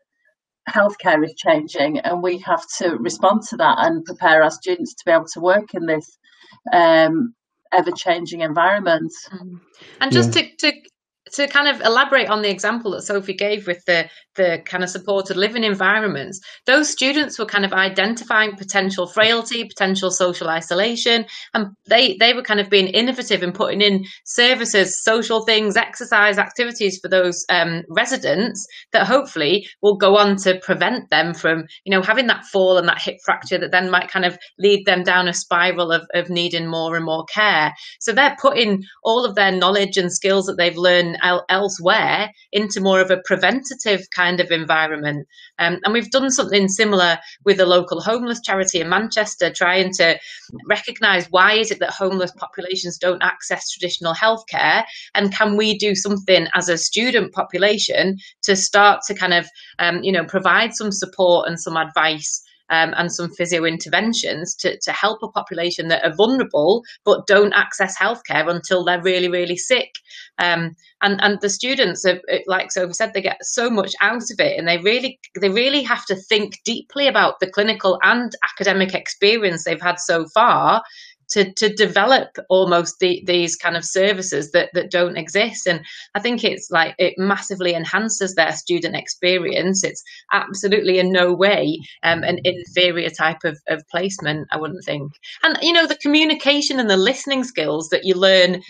healthcare 0.69 1.25
is 1.25 1.35
changing 1.35 1.99
and 1.99 2.23
we 2.23 2.39
have 2.39 2.65
to 2.79 2.97
respond 2.99 3.43
to 3.43 3.57
that 3.57 3.77
and 3.79 4.05
prepare 4.05 4.43
our 4.43 4.51
students 4.51 4.95
to 4.95 5.05
be 5.05 5.13
able 5.13 5.25
to 5.25 5.41
work 5.41 5.75
in 5.75 5.87
this 5.87 6.19
um, 6.73 7.35
ever 7.73 7.91
changing 7.91 8.41
environment. 8.41 9.13
Mm. 9.33 9.61
And 10.01 10.13
just 10.13 10.37
yeah. 10.37 10.43
to, 10.43 10.73
to 10.73 10.73
to 11.35 11.49
kind 11.49 11.69
of 11.69 11.81
elaborate 11.83 12.29
on 12.29 12.43
the 12.43 12.51
example 12.51 12.93
that 12.93 13.03
Sophie 13.03 13.35
gave 13.35 13.67
with 13.67 13.85
the 13.87 14.09
the 14.39 14.63
kind 14.65 14.85
of 14.85 14.89
supported 14.89 15.37
living 15.37 15.65
environments, 15.65 16.41
those 16.65 16.89
students 16.89 17.39
were 17.39 17.45
kind 17.45 17.65
of 17.65 17.73
identifying 17.73 18.57
potential 18.57 19.07
frailty, 19.07 19.65
potential 19.65 20.11
social 20.11 20.49
isolation, 20.49 21.27
and 21.55 21.67
they 21.89 22.17
they 22.19 22.33
were 22.33 22.43
kind 22.43 22.61
of 22.61 22.71
being 22.71 22.87
innovative 22.87 23.43
in 23.43 23.53
putting 23.53 23.83
in 23.83 24.05
services, 24.25 25.03
social 25.03 25.45
things, 25.45 25.77
exercise 25.77 26.39
activities 26.39 26.99
for 27.03 27.09
those 27.09 27.45
um, 27.51 27.83
residents 27.89 28.67
that 28.93 29.07
hopefully 29.07 29.67
will 29.83 29.97
go 29.97 30.17
on 30.17 30.37
to 30.37 30.59
prevent 30.61 31.11
them 31.11 31.35
from 31.35 31.65
you 31.85 31.91
know 31.91 32.03
having 32.03 32.29
that 32.29 32.45
fall 32.45 32.79
and 32.79 32.89
that 32.89 33.03
hip 33.03 33.17
fracture 33.25 33.59
that 33.59 33.73
then 33.73 33.91
might 33.91 34.09
kind 34.09 34.25
of 34.25 34.39
lead 34.59 34.87
them 34.87 35.03
down 35.03 35.29
a 35.29 35.35
spiral 35.35 35.91
of, 35.91 36.07
of 36.15 36.31
needing 36.31 36.69
more 36.69 36.97
and 36.97 37.05
more 37.05 37.25
care. 37.25 37.73
So 38.01 38.13
they're 38.13 38.37
putting 38.41 38.85
all 39.03 39.25
of 39.25 39.35
their 39.35 39.53
knowledge 39.53 39.97
and 39.97 40.13
skills 40.13 40.47
that 40.47 40.57
they've 40.57 40.77
learned 40.77 41.18
el- 41.23 41.45
elsewhere 41.49 42.31
into 42.53 42.81
more 42.81 43.01
of 43.01 43.11
a 43.11 43.23
preventative 43.25 44.07
kind 44.15 44.41
of 44.41 44.51
environment. 44.51 45.27
Um, 45.59 45.79
and 45.85 45.93
we've 45.93 46.11
done 46.11 46.31
something 46.31 46.69
similar 46.69 47.19
with 47.45 47.61
a 47.61 47.67
local 47.67 48.01
homeless 48.01 48.41
charity 48.41 48.81
in 48.81 48.89
Manchester, 48.89 49.53
trying 49.53 49.93
to 49.95 50.19
recognise 50.67 51.27
why 51.31 51.55
is 51.55 51.71
it 51.71 51.81
that 51.81 51.91
homeless 51.91 52.33
populations 52.33 52.99
don't 52.99 53.23
access 53.23 53.71
traditional 53.71 54.15
healthcare, 54.15 54.85
and 55.15 55.33
can 55.33 55.57
we 55.57 55.77
do 55.77 55.95
something 55.95 56.47
as 56.55 56.69
a 56.69 56.79
student 56.79 57.33
population 57.33 58.17
to 58.43 58.57
start 58.57 59.01
to 59.07 59.15
kind 59.15 59.35
of 59.35 59.49
um, 59.79 60.03
you 60.03 60.13
know 60.13 60.25
provide 60.25 60.75
some 60.75 60.93
support 60.93 61.49
and 61.49 61.61
some 61.61 61.77
advice 61.77 62.43
um, 62.71 62.95
and 62.97 63.13
some 63.13 63.31
physio 63.31 63.65
interventions 63.65 64.55
to, 64.57 64.79
to 64.81 64.93
help 64.93 65.23
a 65.23 65.29
population 65.29 65.89
that 65.89 66.05
are 66.05 66.15
vulnerable 66.15 66.85
but 67.05 67.27
don't 67.27 67.53
access 67.53 67.97
healthcare 67.99 68.49
until 68.51 68.85
they're 68.85 69.03
really, 69.03 69.29
really 69.29 69.57
sick. 69.57 69.99
Um, 70.39 70.77
and 71.01 71.21
and 71.23 71.41
the 71.41 71.51
students, 71.51 72.05
are, 72.05 72.21
like 72.47 72.73
Sophie 72.73 72.93
said, 72.93 73.13
they 73.15 73.23
get 73.23 73.39
so 73.43 73.71
much 73.71 73.95
out 74.01 74.31
of 74.31 74.41
it, 74.41 74.59
and 74.59 74.67
they 74.67 74.79
really 74.79 75.19
they 75.41 75.49
really 75.49 75.83
have 75.83 76.05
to 76.07 76.17
think 76.17 76.59
deeply 76.65 77.07
about 77.07 77.39
the 77.41 77.51
clinical 77.51 77.99
and 78.03 78.33
academic 78.43 78.95
experience 78.95 79.65
they've 79.65 79.81
had 79.81 80.01
so 80.01 80.27
far 80.27 80.83
to 81.31 81.53
to 81.55 81.73
develop 81.75 82.37
almost 82.49 82.99
the, 83.01 83.23
these 83.27 83.57
kind 83.57 83.77
of 83.77 83.85
services 83.85 84.53
that 84.53 84.71
that 84.75 84.91
don't 84.91 85.17
exist 85.17 85.67
and 85.67 85.85
i 86.15 86.21
think 86.21 86.45
it's 86.45 86.71
like 86.71 86.95
it 86.99 87.15
massively 87.17 87.75
enhances 87.75 88.35
their 88.35 88.53
student 88.53 88.97
experience 88.97 89.85
it's 89.85 90.03
absolutely 90.33 90.99
in 90.99 91.13
no 91.13 91.33
way 91.33 91.79
um, 92.03 92.23
an 92.23 92.39
inferior 92.45 93.11
type 93.11 93.45
of, 93.45 93.59
of 93.69 93.83
placement 93.91 94.47
i 94.53 94.57
wouldn't 94.59 94.85
think 94.85 95.13
and 95.43 95.59
you 95.63 95.73
know 95.73 95.87
the 95.87 95.97
communication 95.97 96.81
and 96.81 96.91
the 96.91 96.97
listening 96.97 97.45
skills 97.45 97.89
that 97.91 98.05
you 98.05 98.15
learn 98.15 98.63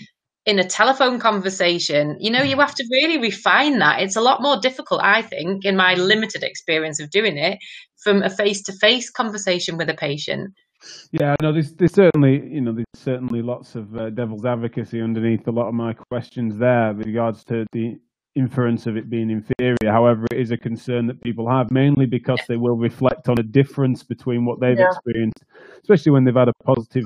in 0.48 0.58
a 0.58 0.64
telephone 0.64 1.18
conversation, 1.20 2.16
you 2.20 2.30
know, 2.30 2.42
you 2.42 2.56
have 2.56 2.74
to 2.74 2.88
really 2.90 3.18
refine 3.18 3.80
that. 3.80 4.00
It's 4.00 4.16
a 4.16 4.22
lot 4.22 4.40
more 4.40 4.58
difficult, 4.58 5.02
I 5.02 5.20
think, 5.20 5.66
in 5.66 5.76
my 5.76 5.92
limited 5.94 6.42
experience 6.42 7.00
of 7.00 7.10
doing 7.10 7.36
it, 7.36 7.58
from 8.02 8.22
a 8.22 8.30
face 8.30 8.62
to 8.62 8.72
face 8.72 9.10
conversation 9.10 9.76
with 9.76 9.90
a 9.90 9.94
patient. 9.94 10.54
Yeah, 11.12 11.34
no, 11.42 11.52
there's, 11.52 11.72
there's 11.74 11.92
certainly, 11.92 12.40
you 12.46 12.60
know, 12.60 12.72
there's 12.72 12.86
certainly 12.94 13.42
lots 13.42 13.74
of 13.74 13.96
uh, 13.96 14.10
devil's 14.10 14.44
advocacy 14.44 15.00
underneath 15.00 15.46
a 15.48 15.50
lot 15.50 15.68
of 15.68 15.74
my 15.74 15.92
questions 15.92 16.56
there 16.56 16.94
with 16.94 17.06
regards 17.06 17.44
to 17.44 17.66
the 17.72 17.98
inference 18.36 18.86
of 18.86 18.96
it 18.96 19.10
being 19.10 19.30
inferior. 19.30 19.90
However, 19.90 20.26
it 20.30 20.40
is 20.40 20.50
a 20.52 20.56
concern 20.56 21.06
that 21.08 21.20
people 21.22 21.48
have, 21.50 21.70
mainly 21.70 22.06
because 22.06 22.40
they 22.48 22.56
will 22.56 22.76
reflect 22.76 23.28
on 23.28 23.38
a 23.38 23.42
difference 23.42 24.02
between 24.02 24.44
what 24.44 24.60
they've 24.60 24.78
yeah. 24.78 24.86
experienced, 24.86 25.44
especially 25.82 26.12
when 26.12 26.24
they've 26.24 26.34
had 26.34 26.48
a 26.48 26.64
positive 26.64 27.04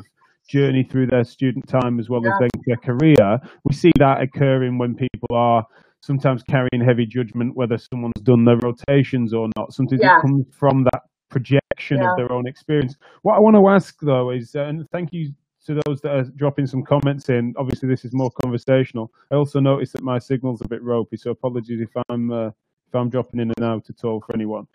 journey 0.48 0.85
through 0.85 1.06
their 1.06 1.24
student 1.24 1.66
time 1.66 1.98
as 1.98 2.11
well 2.11 2.20
yeah. 2.22 2.37
as 2.42 2.50
their 2.66 2.76
career. 2.76 3.38
We 3.64 3.74
see 3.74 3.92
that 3.98 4.20
occurring 4.20 4.76
when 4.76 4.94
people 4.94 5.28
are 5.35 5.64
sometimes 6.00 6.42
carrying 6.42 6.85
heavy 6.85 7.06
judgment 7.06 7.56
whether 7.56 7.78
someone's 7.78 8.20
done 8.22 8.44
their 8.44 8.58
rotations 8.58 9.32
or 9.32 9.48
not. 9.56 9.72
Something 9.72 10.00
yeah. 10.00 10.16
that 10.16 10.22
comes 10.22 10.46
from 10.58 10.85
that 10.85 11.02
projection 11.33 11.99
yeah. 11.99 12.11
of 12.11 12.16
their 12.16 12.31
own 12.31 12.47
experience. 12.47 12.97
What 13.23 13.35
I 13.37 13.40
want 13.40 13.57
to 13.57 13.68
ask 13.68 13.99
though 14.01 14.31
is, 14.31 14.55
uh, 14.55 14.64
and 14.64 14.88
thank 14.90 15.12
you 15.12 15.33
to 15.66 15.81
those 15.87 16.01
that 16.01 16.12
are 16.14 16.25
dropping 16.25 16.66
some 16.66 16.83
comments 16.83 17.29
in. 17.29 17.55
Obviously, 17.57 17.88
this 17.88 18.05
is 18.05 18.12
more 18.12 18.31
conversational. 18.42 19.12
I 19.31 19.37
also 19.37 19.61
noticed 19.61 19.92
that 19.95 20.03
my 20.03 20.18
signal's 20.18 20.61
a 20.61 20.68
bit 20.68 20.83
ropey, 20.83 21.16
so 21.16 21.31
apologies 21.31 21.81
if 21.81 21.90
I'm 22.09 22.31
uh, 22.33 22.49
if 22.49 22.95
I'm 22.95 23.09
dropping 23.09 23.40
in 23.40 23.53
and 23.57 23.64
out 23.64 23.88
at 23.88 24.05
all 24.05 24.21
for 24.21 24.35
anyone. 24.35 24.66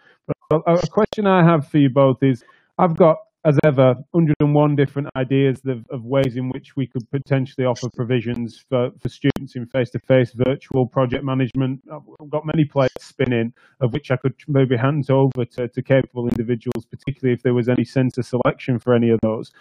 But 0.50 0.62
a 0.66 0.88
question 0.88 1.28
I 1.28 1.44
have 1.44 1.68
for 1.68 1.78
you 1.78 1.90
both 1.90 2.24
is, 2.24 2.44
I've 2.78 2.96
got 2.96 3.18
as 3.46 3.58
ever, 3.64 3.96
101 4.12 4.76
different 4.76 5.08
ideas 5.16 5.62
of, 5.66 5.86
of, 5.90 6.04
ways 6.04 6.36
in 6.36 6.50
which 6.50 6.76
we 6.76 6.88
could 6.88 7.10
potentially 7.12 7.66
offer 7.66 7.88
provisions 7.90 8.66
for, 8.68 8.90
for 9.00 9.10
students 9.10 9.56
in 9.56 9.66
face-to-face 9.68 10.34
virtual 10.36 10.86
project 10.88 11.24
management. 11.24 11.82
I've 11.92 12.30
got 12.30 12.46
many 12.46 12.66
plates 12.66 13.06
spinning, 13.06 13.54
of 13.80 13.94
which 13.94 14.12
I 14.12 14.18
could 14.18 14.34
maybe 14.48 14.76
hand 14.76 15.10
over 15.12 15.46
to, 15.46 15.68
to 15.68 15.82
capable 15.82 16.28
individuals, 16.28 16.86
particularly 16.86 17.34
if 17.34 17.44
there 17.44 17.54
was 17.54 17.70
any 17.70 17.86
sense 17.86 18.18
of 18.18 18.26
selection 18.26 18.80
for 18.80 18.94
any 18.94 19.12
of 19.12 19.20
those. 19.22 19.52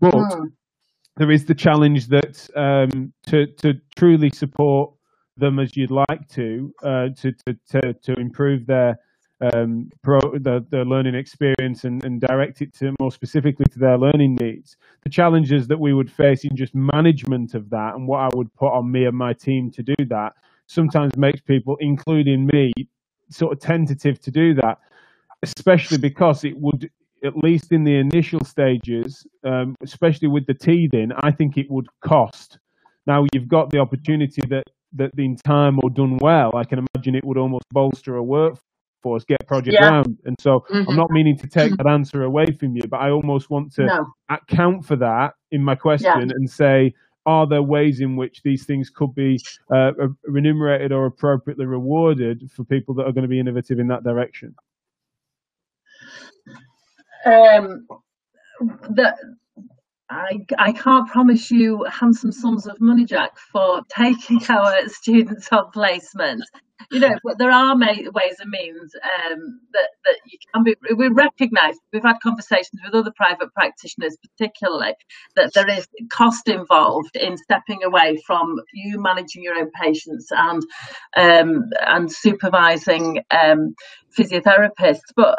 But 0.00 0.14
oh. 0.14 0.48
there 1.16 1.30
is 1.30 1.44
the 1.44 1.54
challenge 1.54 2.06
that 2.08 2.48
um, 2.56 3.12
to, 3.26 3.46
to 3.58 3.74
truly 3.96 4.30
support 4.30 4.92
them 5.36 5.58
as 5.58 5.76
you'd 5.76 5.90
like 5.90 6.28
to, 6.30 6.72
uh, 6.82 7.08
to, 7.16 7.32
to, 7.32 7.56
to, 7.70 7.92
to 7.92 8.14
improve 8.14 8.66
their 8.66 8.98
um, 9.40 9.90
pro, 10.02 10.20
the, 10.38 10.64
the 10.70 10.84
learning 10.84 11.14
experience 11.14 11.84
and, 11.84 12.02
and 12.04 12.20
direct 12.20 12.62
it 12.62 12.72
to 12.74 12.94
more 13.00 13.12
specifically 13.12 13.66
to 13.72 13.78
their 13.78 13.98
learning 13.98 14.36
needs. 14.36 14.76
The 15.02 15.10
challenges 15.10 15.68
that 15.68 15.78
we 15.78 15.92
would 15.92 16.10
face 16.10 16.44
in 16.44 16.56
just 16.56 16.74
management 16.74 17.54
of 17.54 17.70
that 17.70 17.94
and 17.94 18.08
what 18.08 18.20
I 18.20 18.28
would 18.34 18.52
put 18.54 18.72
on 18.72 18.90
me 18.90 19.04
and 19.04 19.16
my 19.16 19.32
team 19.32 19.70
to 19.72 19.82
do 19.82 19.94
that 20.08 20.32
sometimes 20.66 21.16
makes 21.16 21.40
people, 21.40 21.76
including 21.80 22.48
me, 22.52 22.72
sort 23.30 23.52
of 23.52 23.60
tentative 23.60 24.20
to 24.20 24.30
do 24.30 24.54
that, 24.54 24.78
especially 25.42 25.98
because 25.98 26.44
it 26.44 26.56
would, 26.56 26.90
at 27.24 27.36
least 27.36 27.72
in 27.72 27.84
the 27.84 27.96
initial 27.96 28.44
stages, 28.44 29.26
um, 29.44 29.74
especially 29.82 30.28
with 30.28 30.46
the 30.46 30.54
teething, 30.54 31.12
I 31.18 31.30
think 31.30 31.56
it 31.56 31.70
would 31.70 31.86
cost. 32.00 32.58
Now 33.06 33.26
you've 33.32 33.48
got 33.48 33.70
the 33.70 33.78
opportunity 33.78 34.42
that 34.48 34.64
that 34.92 35.10
in 35.18 35.36
time 35.36 35.78
or 35.82 35.90
done 35.90 36.16
well, 36.18 36.56
I 36.56 36.64
can 36.64 36.86
imagine 36.94 37.14
it 37.14 37.24
would 37.24 37.36
almost 37.36 37.64
bolster 37.70 38.16
a 38.16 38.22
work 38.22 38.56
for 39.06 39.14
us, 39.14 39.24
get 39.24 39.46
Project 39.46 39.74
yeah. 39.78 39.88
Round. 39.88 40.18
And 40.24 40.34
so 40.40 40.64
mm-hmm. 40.68 40.90
I'm 40.90 40.96
not 40.96 41.10
meaning 41.10 41.38
to 41.38 41.46
take 41.46 41.76
that 41.76 41.86
answer 41.86 42.24
away 42.24 42.46
from 42.46 42.74
you, 42.74 42.82
but 42.88 42.96
I 42.96 43.10
almost 43.10 43.50
want 43.50 43.72
to 43.74 43.84
no. 43.84 44.06
account 44.28 44.84
for 44.84 44.96
that 44.96 45.34
in 45.52 45.62
my 45.62 45.76
question 45.76 46.28
yeah. 46.28 46.34
and 46.36 46.50
say, 46.50 46.92
are 47.24 47.46
there 47.46 47.62
ways 47.62 48.00
in 48.00 48.16
which 48.16 48.42
these 48.42 48.64
things 48.64 48.90
could 48.90 49.14
be 49.14 49.38
uh, 49.72 49.92
remunerated 50.24 50.90
or 50.90 51.06
appropriately 51.06 51.66
rewarded 51.66 52.50
for 52.50 52.64
people 52.64 52.94
that 52.94 53.04
are 53.06 53.12
going 53.12 53.22
to 53.22 53.28
be 53.28 53.38
innovative 53.38 53.78
in 53.78 53.86
that 53.86 54.02
direction? 54.02 54.52
Um, 57.24 57.86
the, 58.90 59.14
I, 60.08 60.40
I 60.58 60.72
can't 60.72 61.08
promise 61.08 61.50
you 61.50 61.84
handsome 61.84 62.32
sums 62.32 62.66
of 62.66 62.80
money, 62.80 63.04
Jack, 63.04 63.36
for 63.52 63.82
taking 63.96 64.40
our 64.48 64.88
students 64.88 65.48
on 65.52 65.70
placement 65.72 66.44
you 66.90 67.00
know, 67.00 67.14
but 67.24 67.38
there 67.38 67.50
are 67.50 67.76
ways 67.76 68.36
and 68.38 68.50
means 68.50 68.94
um, 68.94 69.60
that 69.72 69.88
that 70.04 70.16
you 70.26 70.38
can 70.52 70.62
be. 70.62 70.76
We 70.94 71.08
recognise 71.08 71.74
we've 71.92 72.02
had 72.02 72.18
conversations 72.22 72.80
with 72.84 72.94
other 72.94 73.12
private 73.16 73.52
practitioners, 73.54 74.16
particularly 74.22 74.94
that 75.34 75.52
there 75.54 75.68
is 75.68 75.88
cost 76.12 76.48
involved 76.48 77.16
in 77.16 77.36
stepping 77.36 77.82
away 77.82 78.18
from 78.26 78.60
you 78.72 79.00
managing 79.00 79.42
your 79.42 79.56
own 79.56 79.70
patients 79.80 80.28
and 80.30 80.62
um, 81.16 81.70
and 81.86 82.12
supervising 82.12 83.22
um, 83.30 83.74
physiotherapists, 84.16 85.12
but 85.16 85.38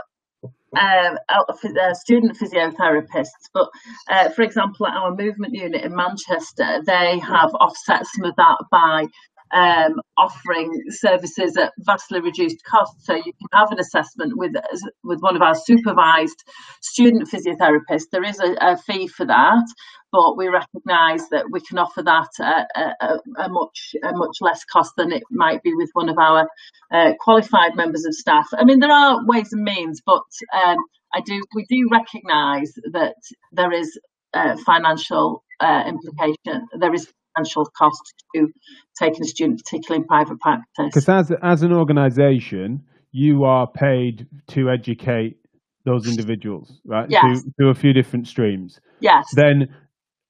um, 0.76 1.18
uh, 1.30 1.94
student 1.94 2.38
physiotherapists. 2.38 3.50
But 3.54 3.70
uh, 4.10 4.30
for 4.30 4.42
example, 4.42 4.88
at 4.88 4.96
our 4.96 5.16
movement 5.16 5.54
unit 5.54 5.84
in 5.84 5.96
Manchester, 5.96 6.82
they 6.86 7.20
have 7.20 7.54
offset 7.56 8.06
some 8.08 8.26
of 8.26 8.36
that 8.36 8.58
by 8.72 9.08
um, 9.52 10.02
offering 10.18 10.72
services 10.90 11.58
at 11.58 11.74
vastly 11.80 12.22
reduced 12.22 12.64
cost. 12.64 13.06
So 13.06 13.16
you 13.16 13.24
can 13.24 13.48
have 13.54 13.72
an 13.72 13.80
assessment 13.80 14.34
with 14.36 14.54
with 15.04 15.20
one 15.22 15.36
of 15.36 15.42
our 15.42 15.56
supervised 15.56 16.44
student 16.82 17.30
physiotherapists. 17.30 18.10
There 18.12 18.24
is 18.24 18.40
a, 18.40 18.56
a 18.60 18.78
fee 18.78 19.08
for 19.08 19.26
that, 19.26 19.66
but 20.12 20.38
we 20.38 20.48
recognise 20.48 21.28
that 21.30 21.46
we 21.52 21.62
can 21.62 21.78
offer 21.78 22.04
that 22.04 22.30
at 22.40 22.68
a, 23.02 23.20
a, 23.38 23.50
much 23.50 23.96
a 24.04 24.12
much 24.14 24.38
less 24.42 24.64
cost 24.66 24.94
than 24.98 25.12
it 25.12 25.24
might 25.32 25.62
be 25.64 25.74
with 25.74 25.90
one 25.94 26.10
of 26.10 26.18
our 26.18 26.48
uh, 26.92 27.14
qualified 27.20 27.76
members 27.76 28.06
of 28.06 28.14
staff. 28.14 28.48
I 28.54 28.64
mean, 28.64 28.80
there 28.80 28.92
are 28.92 29.26
ways 29.26 29.52
and 29.54 29.64
means, 29.64 30.02
but 30.06 30.24
um, 30.54 30.78
I 31.14 31.22
do 31.22 31.42
we 31.54 31.66
do 31.70 31.88
recognise 31.92 32.74
that 32.92 33.16
there 33.52 33.72
is 33.72 34.00
uh, 34.34 34.58
financial 34.66 35.44
uh, 35.60 35.84
implication. 35.88 36.68
There 36.80 36.94
is 36.94 37.12
financial 37.38 37.66
cost 37.78 38.24
to 38.36 38.52
taking 39.00 39.24
a 39.24 39.28
student, 39.28 39.64
particularly 39.64 40.02
in 40.02 40.08
private 40.08 40.40
practice. 40.40 40.86
Because 40.94 41.10
as 41.10 41.32
as 41.42 41.64
an 41.64 41.74
organisation, 41.74 42.84
you 43.12 43.44
are 43.44 43.68
paid 43.68 44.28
to 44.50 44.70
educate 44.70 45.38
those 45.86 46.08
individuals, 46.08 46.82
right? 46.86 47.10
Yes. 47.10 47.44
To, 47.44 47.52
to 47.62 47.70
a 47.70 47.74
few 47.74 47.94
different 47.94 48.28
streams. 48.28 48.80
Yes. 49.00 49.26
Then, 49.34 49.74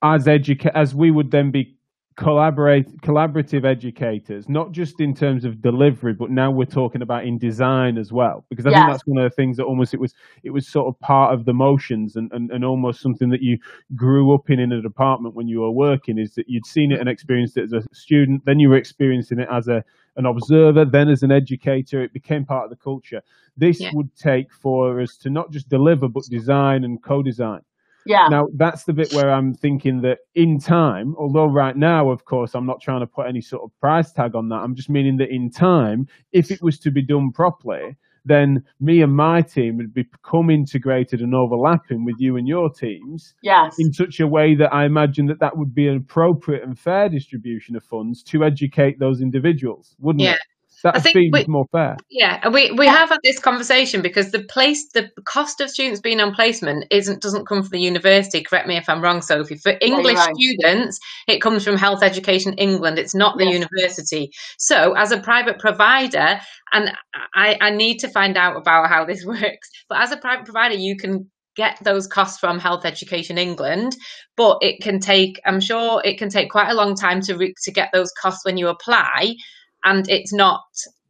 as 0.04 0.26
educa- 0.26 0.72
as 0.76 0.94
we 0.94 1.12
would 1.12 1.32
then 1.32 1.52
be 1.52 1.77
collaborate 2.18 2.88
collaborative 3.02 3.64
educators 3.64 4.50
not 4.50 4.72
just 4.72 5.00
in 5.00 5.14
terms 5.14 5.46
of 5.46 5.62
delivery 5.62 6.14
but 6.14 6.32
now 6.32 6.50
we're 6.50 6.66
talking 6.66 7.04
about 7.04 7.24
in 7.24 7.38
design 7.38 7.96
as 7.96 8.12
well 8.12 8.44
because 8.50 8.66
i 8.66 8.72
yes. 8.72 8.80
think 8.80 8.92
that's 8.92 9.04
one 9.06 9.24
of 9.24 9.30
the 9.30 9.36
things 9.36 9.56
that 9.56 9.64
almost 9.66 9.94
it 9.94 10.00
was 10.00 10.16
it 10.44 10.50
was 10.50 10.68
sort 10.68 10.88
of 10.88 11.00
part 11.00 11.32
of 11.32 11.46
the 11.46 11.54
motions 11.54 12.16
and, 12.16 12.32
and, 12.34 12.50
and 12.50 12.66
almost 12.66 13.02
something 13.02 13.30
that 13.30 13.44
you 13.44 13.56
grew 13.96 14.34
up 14.34 14.50
in 14.50 14.60
in 14.60 14.72
a 14.72 14.82
department 14.82 15.36
when 15.36 15.48
you 15.48 15.60
were 15.60 15.70
working 15.70 16.18
is 16.18 16.34
that 16.34 16.50
you'd 16.50 16.66
seen 16.66 16.92
it 16.92 17.00
and 17.00 17.08
experienced 17.08 17.56
it 17.56 17.66
as 17.66 17.74
a 17.74 17.84
student 17.94 18.44
then 18.46 18.60
you 18.60 18.68
were 18.68 18.78
experiencing 18.78 19.40
it 19.40 19.48
as 19.52 19.68
a 19.68 19.84
an 20.16 20.26
observer 20.26 20.86
then 20.86 21.10
as 21.10 21.22
an 21.22 21.32
educator 21.32 22.02
it 22.02 22.12
became 22.14 22.44
part 22.44 22.64
of 22.64 22.72
the 22.72 22.76
culture 22.78 23.22
this 23.58 23.80
Yeah. 23.80 23.92
would 23.94 24.16
take 24.16 24.52
for 24.52 25.00
us 25.02 25.18
to 25.18 25.30
not 25.30 25.52
just 25.52 25.70
deliver 25.70 26.08
but 26.08 26.24
design 26.24 26.84
and 26.84 27.02
co-design 27.04 27.62
Yeah. 28.08 28.28
now, 28.30 28.48
that's 28.56 28.84
the 28.86 28.94
bit 28.94 29.12
where 29.14 29.32
I'm 29.32 29.54
thinking 29.54 30.02
that 30.02 30.20
in 30.36 30.60
time, 30.60 31.16
although 31.18 31.46
right 31.46 31.76
now, 31.76 32.10
of 32.10 32.26
course, 32.26 32.56
I'm 32.56 32.66
not 32.66 32.82
trying 32.82 33.02
to 33.02 33.08
put 33.08 33.28
any 33.28 33.42
sort 33.42 33.64
of 33.64 33.72
price 33.80 34.12
tag 34.14 34.36
on 34.36 34.50
that. 34.50 34.56
I'm 34.58 34.76
just 34.76 34.90
meaning 34.90 35.18
that 35.18 35.30
in 35.30 35.50
time, 35.52 36.08
if 36.32 36.52
it 36.52 36.62
was 36.62 36.80
to 36.80 36.92
be 36.92 37.02
done 37.02 37.32
properly, 37.32 37.96
then 38.26 38.62
me 38.82 39.02
and 39.02 39.16
my 39.16 39.42
team 39.42 39.78
would 39.78 39.94
become 39.94 40.50
integrated 40.50 41.22
and 41.22 41.34
overlapping 41.34 42.04
with 42.04 42.16
you 42.20 42.36
and 42.36 42.46
your 42.46 42.70
teams 42.70 43.34
Yes. 43.42 43.76
in 43.80 43.94
such 43.94 44.20
a 44.20 44.28
way 44.28 44.54
that 44.56 44.74
I 44.74 44.84
imagine 44.86 45.28
that 45.28 45.40
that 45.40 45.56
would 45.56 45.74
be 45.74 45.88
an 45.88 45.96
appropriate 45.96 46.64
and 46.64 46.78
fair 46.78 47.08
distribution 47.08 47.78
of 47.78 47.84
funds 47.86 48.22
to 48.24 48.44
educate 48.44 49.00
those 49.00 49.22
individuals, 49.22 49.96
wouldn't 50.00 50.24
Yeah. 50.24 50.34
it? 50.34 50.40
That 50.88 50.96
I 50.98 51.00
think 51.00 51.14
seems 51.14 51.32
we- 51.34 51.46
more 51.48 51.66
fair. 51.72 51.98
Yeah, 52.10 52.40
and 52.44 52.54
we, 52.54 52.72
we 52.72 52.88
have 52.88 53.10
had 53.10 53.20
this 53.24 53.40
conversation 53.40 54.02
because 54.02 54.32
the 54.32 54.44
place 54.44 54.90
the 54.94 55.10
cost 55.26 55.62
of 55.62 55.70
students 55.70 56.00
being 56.02 56.20
on 56.20 56.34
placement 56.34 56.86
isn't 56.92 57.22
doesn't 57.22 57.46
come 57.48 57.62
from 57.62 57.70
the 57.72 57.80
university. 57.80 58.42
Correct 58.44 58.68
me 58.68 58.78
if 58.78 58.88
I'm 58.90 59.02
wrong, 59.02 59.22
Sophie. 59.22 59.56
For 59.58 59.72
you're 59.72 59.80
English 59.82 60.16
right. 60.18 60.34
students, 60.36 61.00
it 61.28 61.42
comes 61.42 61.64
from 61.64 61.78
Health 61.78 62.02
Education 62.04 62.54
England. 62.54 62.98
It's 63.00 63.16
not 63.16 63.38
the 63.38 63.46
Yes. 63.46 63.54
university. 63.54 64.32
So, 64.58 64.94
as 64.94 65.12
a 65.12 65.20
private 65.20 65.60
provider, 65.60 66.40
and 66.74 66.92
I, 67.36 67.58
I 67.62 67.70
need 67.72 68.00
to 68.00 68.10
find 68.10 68.38
out 68.38 68.56
about 68.58 68.90
how 68.90 69.06
this 69.06 69.26
works. 69.36 69.70
But 69.90 70.02
as 70.02 70.12
a 70.12 70.18
private 70.18 70.46
provider, 70.46 70.76
you 70.76 70.98
can 70.98 71.30
get 71.56 71.80
those 71.84 72.06
costs 72.06 72.38
from 72.40 72.60
Health 72.60 72.86
Education 72.86 73.38
England, 73.40 73.96
but 74.36 74.60
it 74.62 74.80
can 74.82 75.00
take. 75.00 75.42
I'm 75.46 75.60
sure 75.60 76.02
it 76.06 76.18
can 76.20 76.30
take 76.30 76.52
quite 76.52 76.70
a 76.70 76.76
long 76.76 76.96
time 76.96 77.20
to 77.22 77.36
re- 77.36 77.54
to 77.64 77.72
get 77.72 77.90
those 77.94 78.12
costs 78.12 78.46
when 78.46 78.58
you 78.58 78.68
apply, 78.68 79.36
and 79.84 80.10
it's 80.10 80.34
not 80.34 80.62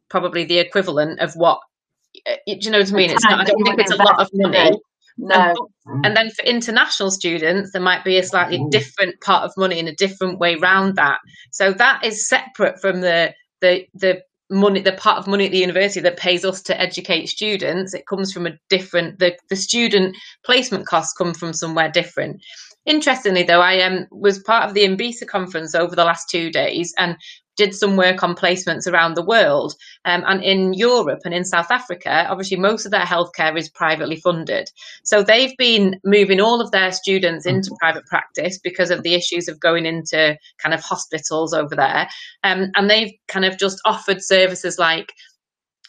probably 0.08 0.44
the 0.44 0.58
equivalent 0.58 1.20
of 1.20 1.32
what. 1.34 1.58
uh, 2.26 2.34
Do 2.46 2.58
you 2.60 2.70
know 2.70 2.78
what 2.80 2.92
I 2.92 2.96
mean? 2.96 3.10
It's 3.10 3.24
not. 3.24 3.40
I 3.40 3.44
don't 3.44 3.64
think 3.64 3.78
it's 3.80 3.90
a 3.92 3.96
lot 3.96 4.20
of 4.20 4.28
money. 4.34 4.70
No. 5.18 5.68
And 6.04 6.16
then 6.16 6.30
for 6.30 6.44
international 6.44 7.10
students, 7.10 7.72
there 7.72 7.82
might 7.82 8.04
be 8.04 8.18
a 8.18 8.22
slightly 8.22 8.64
different 8.70 9.20
pot 9.20 9.42
of 9.42 9.52
money 9.56 9.78
in 9.78 9.88
a 9.88 9.94
different 9.94 10.38
way 10.38 10.54
round 10.54 10.94
that. 10.96 11.18
So 11.50 11.72
that 11.72 12.04
is 12.04 12.28
separate 12.28 12.80
from 12.80 13.00
the 13.00 13.34
the 13.60 13.86
the 13.94 14.22
money, 14.50 14.80
the 14.80 14.92
part 14.92 15.18
of 15.18 15.26
money 15.26 15.46
at 15.46 15.50
the 15.50 15.58
university 15.58 16.00
that 16.00 16.16
pays 16.18 16.44
us 16.44 16.62
to 16.62 16.80
educate 16.80 17.26
students. 17.26 17.94
It 17.94 18.06
comes 18.06 18.32
from 18.32 18.46
a 18.46 18.52
different. 18.70 19.18
The 19.18 19.36
the 19.50 19.56
student 19.56 20.16
placement 20.44 20.86
costs 20.86 21.14
come 21.14 21.34
from 21.34 21.52
somewhere 21.52 21.90
different. 21.90 22.40
Interestingly, 22.86 23.42
though, 23.42 23.60
I 23.60 23.82
um, 23.82 24.06
was 24.12 24.38
part 24.38 24.64
of 24.68 24.74
the 24.74 24.84
Mbisa 24.84 25.26
conference 25.26 25.74
over 25.74 25.96
the 25.96 26.04
last 26.04 26.30
two 26.30 26.50
days 26.50 26.94
and 26.96 27.16
did 27.58 27.74
some 27.74 27.96
work 27.96 28.22
on 28.22 28.36
placements 28.36 28.90
around 28.90 29.14
the 29.14 29.24
world. 29.24 29.74
Um, 30.04 30.22
and 30.26 30.42
in 30.42 30.72
Europe 30.72 31.20
and 31.24 31.34
in 31.34 31.44
South 31.44 31.70
Africa, 31.70 32.26
obviously, 32.30 32.56
most 32.56 32.86
of 32.86 32.92
their 32.92 33.02
healthcare 33.02 33.58
is 33.58 33.68
privately 33.68 34.16
funded. 34.16 34.70
So 35.02 35.22
they've 35.22 35.56
been 35.58 36.00
moving 36.04 36.40
all 36.40 36.60
of 36.60 36.70
their 36.70 36.92
students 36.92 37.44
into 37.44 37.76
private 37.80 38.06
practice 38.06 38.58
because 38.58 38.90
of 38.90 39.02
the 39.02 39.14
issues 39.14 39.48
of 39.48 39.60
going 39.60 39.84
into 39.84 40.38
kind 40.62 40.72
of 40.72 40.80
hospitals 40.80 41.52
over 41.52 41.74
there. 41.74 42.08
Um, 42.44 42.70
and 42.76 42.88
they've 42.88 43.12
kind 43.26 43.44
of 43.44 43.58
just 43.58 43.80
offered 43.84 44.22
services 44.22 44.78
like 44.78 45.12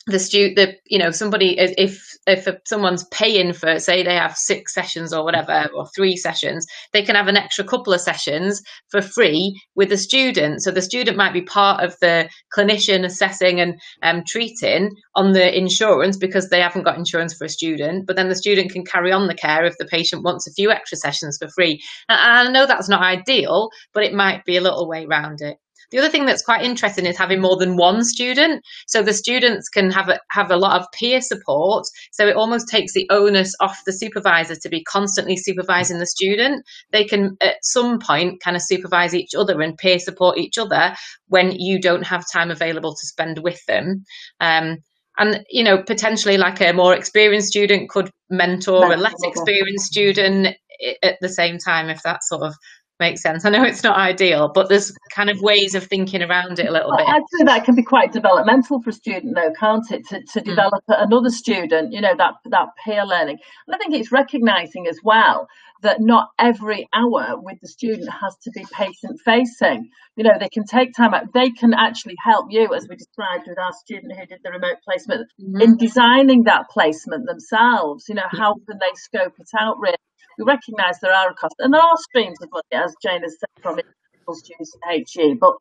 the 0.07 0.19
stu 0.19 0.53
the 0.55 0.75
you 0.85 0.97
know 0.97 1.11
somebody 1.11 1.57
if 1.59 2.15
if 2.25 2.47
someone's 2.65 3.03
paying 3.11 3.53
for 3.53 3.79
say 3.79 4.01
they 4.01 4.15
have 4.15 4.35
six 4.35 4.73
sessions 4.73 5.13
or 5.13 5.23
whatever 5.23 5.67
or 5.75 5.87
three 5.95 6.15
sessions 6.15 6.65
they 6.93 7.03
can 7.03 7.15
have 7.15 7.27
an 7.27 7.37
extra 7.37 7.63
couple 7.63 7.93
of 7.93 8.01
sessions 8.01 8.61
for 8.89 9.01
free 9.01 9.59
with 9.75 9.89
the 9.89 9.97
student. 9.97 10.61
So 10.61 10.71
the 10.71 10.81
student 10.81 11.17
might 11.17 11.33
be 11.33 11.41
part 11.41 11.83
of 11.83 11.95
the 12.01 12.29
clinician 12.55 13.03
assessing 13.05 13.59
and 13.59 13.79
um, 14.01 14.23
treating 14.25 14.91
on 15.15 15.33
the 15.33 15.57
insurance 15.57 16.17
because 16.17 16.49
they 16.49 16.61
haven't 16.61 16.83
got 16.83 16.97
insurance 16.97 17.33
for 17.33 17.45
a 17.45 17.49
student 17.49 18.07
but 18.07 18.15
then 18.15 18.29
the 18.29 18.35
student 18.35 18.71
can 18.71 18.85
carry 18.85 19.11
on 19.11 19.27
the 19.27 19.35
care 19.35 19.65
if 19.65 19.77
the 19.77 19.85
patient 19.85 20.23
wants 20.23 20.47
a 20.47 20.53
few 20.53 20.71
extra 20.71 20.97
sessions 20.97 21.37
for 21.39 21.49
free. 21.49 21.81
And 22.07 22.19
i 22.19 22.51
know 22.51 22.65
that's 22.65 22.89
not 22.89 23.01
ideal 23.01 23.69
but 23.93 24.03
it 24.03 24.13
might 24.13 24.45
be 24.45 24.57
a 24.57 24.61
little 24.61 24.87
way 24.87 25.05
around 25.05 25.41
it 25.41 25.57
the 25.91 25.97
other 25.97 26.09
thing 26.09 26.25
that's 26.25 26.43
quite 26.43 26.63
interesting 26.63 27.05
is 27.05 27.17
having 27.17 27.41
more 27.41 27.57
than 27.57 27.75
one 27.75 28.03
student. 28.03 28.63
So 28.87 29.01
the 29.01 29.13
students 29.13 29.69
can 29.69 29.91
have 29.91 30.09
a, 30.09 30.19
have 30.29 30.51
a 30.51 30.57
lot 30.57 30.79
of 30.79 30.87
peer 30.91 31.21
support. 31.21 31.85
So 32.11 32.27
it 32.27 32.35
almost 32.35 32.67
takes 32.67 32.93
the 32.93 33.07
onus 33.09 33.55
off 33.59 33.83
the 33.85 33.93
supervisor 33.93 34.55
to 34.55 34.69
be 34.69 34.83
constantly 34.83 35.37
supervising 35.37 35.99
the 35.99 36.05
student. 36.05 36.65
They 36.91 37.05
can 37.05 37.37
at 37.41 37.57
some 37.63 37.99
point 37.99 38.41
kind 38.41 38.55
of 38.55 38.61
supervise 38.61 39.15
each 39.15 39.35
other 39.35 39.61
and 39.61 39.77
peer 39.77 39.99
support 39.99 40.37
each 40.37 40.57
other 40.57 40.95
when 41.27 41.51
you 41.51 41.79
don't 41.79 42.03
have 42.03 42.25
time 42.31 42.51
available 42.51 42.95
to 42.95 43.07
spend 43.07 43.39
with 43.39 43.65
them. 43.65 44.03
Um, 44.39 44.77
and 45.17 45.43
you 45.49 45.63
know 45.63 45.83
potentially 45.83 46.37
like 46.37 46.61
a 46.61 46.71
more 46.71 46.95
experienced 46.95 47.49
student 47.49 47.89
could 47.89 48.09
mentor 48.29 48.91
a 48.91 48.97
less 48.97 49.21
experienced 49.23 49.85
student 49.85 50.55
at 51.03 51.17
the 51.21 51.29
same 51.29 51.57
time 51.57 51.89
if 51.89 52.01
that 52.03 52.23
sort 52.23 52.41
of 52.41 52.55
makes 52.99 53.21
sense. 53.21 53.45
I 53.45 53.49
know 53.49 53.63
it's 53.63 53.83
not 53.83 53.97
ideal, 53.97 54.51
but 54.53 54.69
there's 54.69 54.93
kind 55.13 55.29
of 55.29 55.39
ways 55.41 55.75
of 55.75 55.85
thinking 55.85 56.21
around 56.21 56.59
it 56.59 56.67
a 56.67 56.71
little 56.71 56.89
Well, 56.89 56.97
bit. 56.97 57.07
I'd 57.07 57.21
say 57.37 57.45
that 57.45 57.63
can 57.65 57.75
be 57.75 57.83
quite 57.83 58.11
developmental 58.11 58.81
for 58.81 58.89
a 58.89 58.93
student, 58.93 59.35
though, 59.35 59.51
can't 59.59 59.89
it? 59.91 60.07
To, 60.09 60.21
to 60.33 60.41
develop 60.41 60.83
another 60.87 61.29
student, 61.29 61.93
you 61.93 62.01
know, 62.01 62.13
that 62.17 62.33
that 62.51 62.67
peer 62.83 63.05
learning. 63.05 63.37
And 63.67 63.75
I 63.75 63.77
think 63.77 63.93
it's 63.95 64.11
recognising 64.11 64.87
as 64.87 64.99
well 65.03 65.47
that 65.81 66.01
not 66.01 66.27
every 66.37 66.89
hour 66.93 67.35
with 67.41 67.57
the 67.61 67.67
student 67.69 68.09
has 68.21 68.35
to 68.43 68.51
be 68.51 68.65
patient 68.73 69.17
facing. 69.23 69.89
You 70.17 70.25
know, 70.25 70.31
they 70.37 70.49
can 70.49 70.65
take 70.65 70.93
time 70.93 71.13
out. 71.13 71.31
They 71.33 71.51
can 71.51 71.73
actually 71.73 72.15
help 72.21 72.47
you, 72.49 72.73
as 72.75 72.85
we 72.89 72.97
described 72.97 73.45
with 73.47 73.57
our 73.57 73.71
student 73.71 74.11
who 74.19 74.25
did 74.25 74.39
the 74.43 74.51
remote 74.51 74.77
placement, 74.83 75.25
Mhm. 75.39 75.61
in 75.63 75.77
designing 75.77 76.43
that 76.43 76.65
placement 76.69 77.25
themselves. 77.27 78.09
You 78.09 78.15
know, 78.15 78.27
how 78.29 78.55
can 78.55 78.77
they 78.77 78.93
scope 78.95 79.35
it 79.39 79.47
out 79.57 79.77
really? 79.79 79.95
We 80.39 80.45
recognise 80.45 80.99
there 81.01 81.13
are 81.13 81.33
costs, 81.33 81.57
and 81.59 81.73
there 81.73 81.81
are 81.81 81.97
streams 81.97 82.37
of 82.41 82.49
money, 82.51 82.83
as 82.83 82.95
Jane 83.03 83.21
has 83.21 83.37
said, 83.39 83.61
from 83.61 83.77
individual 83.77 84.35
students 84.35 84.73
in 84.73 85.05
HE. 85.05 85.35
But 85.35 85.53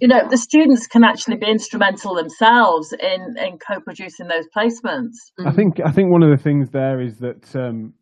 you 0.00 0.08
know, 0.08 0.28
the 0.28 0.36
students 0.36 0.88
can 0.88 1.04
actually 1.04 1.36
be 1.36 1.46
instrumental 1.46 2.16
themselves 2.16 2.92
in 2.92 3.36
in 3.38 3.58
co-producing 3.58 4.26
those 4.26 4.46
placements. 4.56 5.14
I 5.44 5.52
think 5.52 5.80
I 5.84 5.92
think 5.92 6.10
one 6.10 6.24
of 6.24 6.30
the 6.30 6.42
things 6.42 6.70
there 6.70 7.00
is 7.00 7.18
that 7.18 7.54
um, 7.54 7.94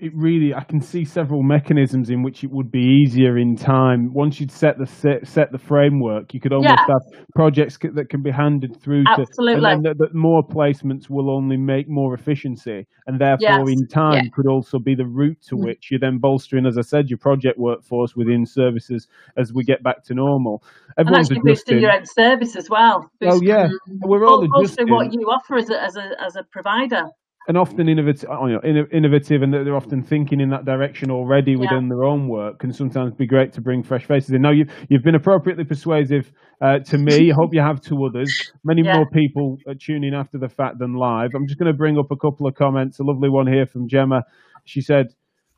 it 0.00 0.12
really 0.14 0.54
I 0.54 0.64
can 0.64 0.80
see 0.80 1.04
several 1.04 1.42
mechanisms 1.42 2.10
in 2.10 2.22
which 2.22 2.44
it 2.44 2.50
would 2.50 2.70
be 2.70 2.80
easier 3.04 3.36
in 3.38 3.56
time 3.56 4.12
once 4.12 4.40
you'd 4.40 4.50
set 4.50 4.78
the 4.78 4.86
set, 4.86 5.26
set 5.26 5.50
the 5.52 5.58
framework. 5.58 6.32
You 6.34 6.40
could 6.40 6.52
almost 6.52 6.70
Yeah. 6.70 6.86
have 6.88 7.26
projects 7.34 7.78
c- 7.80 7.88
that 7.94 8.08
can 8.08 8.22
be 8.22 8.30
handed 8.30 8.76
through 8.80 9.04
to, 9.04 9.26
and 9.38 9.64
then 9.64 9.82
that, 9.82 10.14
more 10.14 10.42
placements 10.42 11.10
will 11.10 11.30
only 11.30 11.56
make 11.56 11.86
more 11.88 12.14
efficiency, 12.14 12.86
and 13.06 13.20
therefore 13.20 13.68
Yes. 13.68 13.80
in 13.80 13.86
time 13.88 14.14
Yeah. 14.24 14.30
could 14.34 14.46
also 14.46 14.78
be 14.78 14.94
the 14.94 15.06
route 15.06 15.38
to 15.48 15.56
Mm. 15.56 15.64
which 15.64 15.90
you're 15.90 16.00
then 16.00 16.18
bolstering, 16.18 16.66
as 16.66 16.78
I 16.78 16.82
said, 16.82 17.08
your 17.10 17.18
project 17.18 17.58
workforce 17.58 18.14
within 18.16 18.44
services 18.46 19.08
as 19.36 19.52
we 19.52 19.64
get 19.64 19.82
back 19.82 20.04
to 20.04 20.14
normal. 20.14 20.62
And 20.96 21.06
Everyone's 21.06 21.30
actually 21.30 21.42
boosting 21.50 21.80
your 21.80 21.92
own 21.92 22.04
service 22.04 22.56
as 22.56 22.68
well. 22.70 23.10
Oh 23.22 23.40
yeah, 23.42 23.68
we're 24.02 24.24
all 24.26 24.42
al- 24.44 24.48
also 24.54 24.60
adjusting. 24.64 24.90
what 24.90 25.12
you 25.12 25.26
offer 25.30 25.56
as 25.56 25.70
a, 25.70 25.82
as 25.82 25.96
a 25.96 26.22
as 26.22 26.36
a 26.36 26.42
provider. 26.44 27.04
And 27.46 27.56
often 27.56 27.88
innovative, 27.88 28.28
you 28.30 28.60
know, 28.60 28.86
innovative, 28.92 29.42
and 29.42 29.52
they're 29.52 29.74
often 29.74 30.02
thinking 30.02 30.40
in 30.40 30.50
that 30.50 30.66
direction 30.66 31.10
already 31.10 31.52
yeah. 31.52 31.58
within 31.58 31.88
their 31.88 32.04
own 32.04 32.28
work. 32.28 32.58
Can 32.58 32.72
sometimes 32.72 33.14
be 33.14 33.26
great 33.26 33.52
to 33.54 33.62
bring 33.62 33.82
fresh 33.82 34.04
faces 34.04 34.30
in. 34.30 34.42
Now 34.42 34.50
you've 34.50 34.70
you've 34.88 35.02
been 35.02 35.14
appropriately 35.14 35.64
persuasive 35.64 36.30
uh, 36.60 36.80
to 36.80 36.98
me. 36.98 37.30
I 37.30 37.34
hope 37.40 37.50
you 37.52 37.62
have 37.62 37.80
to 37.82 38.04
others. 38.04 38.52
Many 38.64 38.82
yeah. 38.84 38.96
more 38.96 39.06
people 39.10 39.56
are 39.66 39.74
tuning 39.74 40.14
after 40.14 40.38
the 40.38 40.48
fact 40.48 40.78
than 40.78 40.94
live. 40.94 41.30
I'm 41.34 41.46
just 41.46 41.58
going 41.58 41.72
to 41.72 41.76
bring 41.76 41.98
up 41.98 42.10
a 42.10 42.16
couple 42.16 42.46
of 42.46 42.54
comments. 42.54 42.98
A 43.00 43.02
lovely 43.04 43.30
one 43.30 43.46
here 43.46 43.66
from 43.66 43.88
Gemma. 43.88 44.22
She 44.66 44.82
said, 44.82 45.06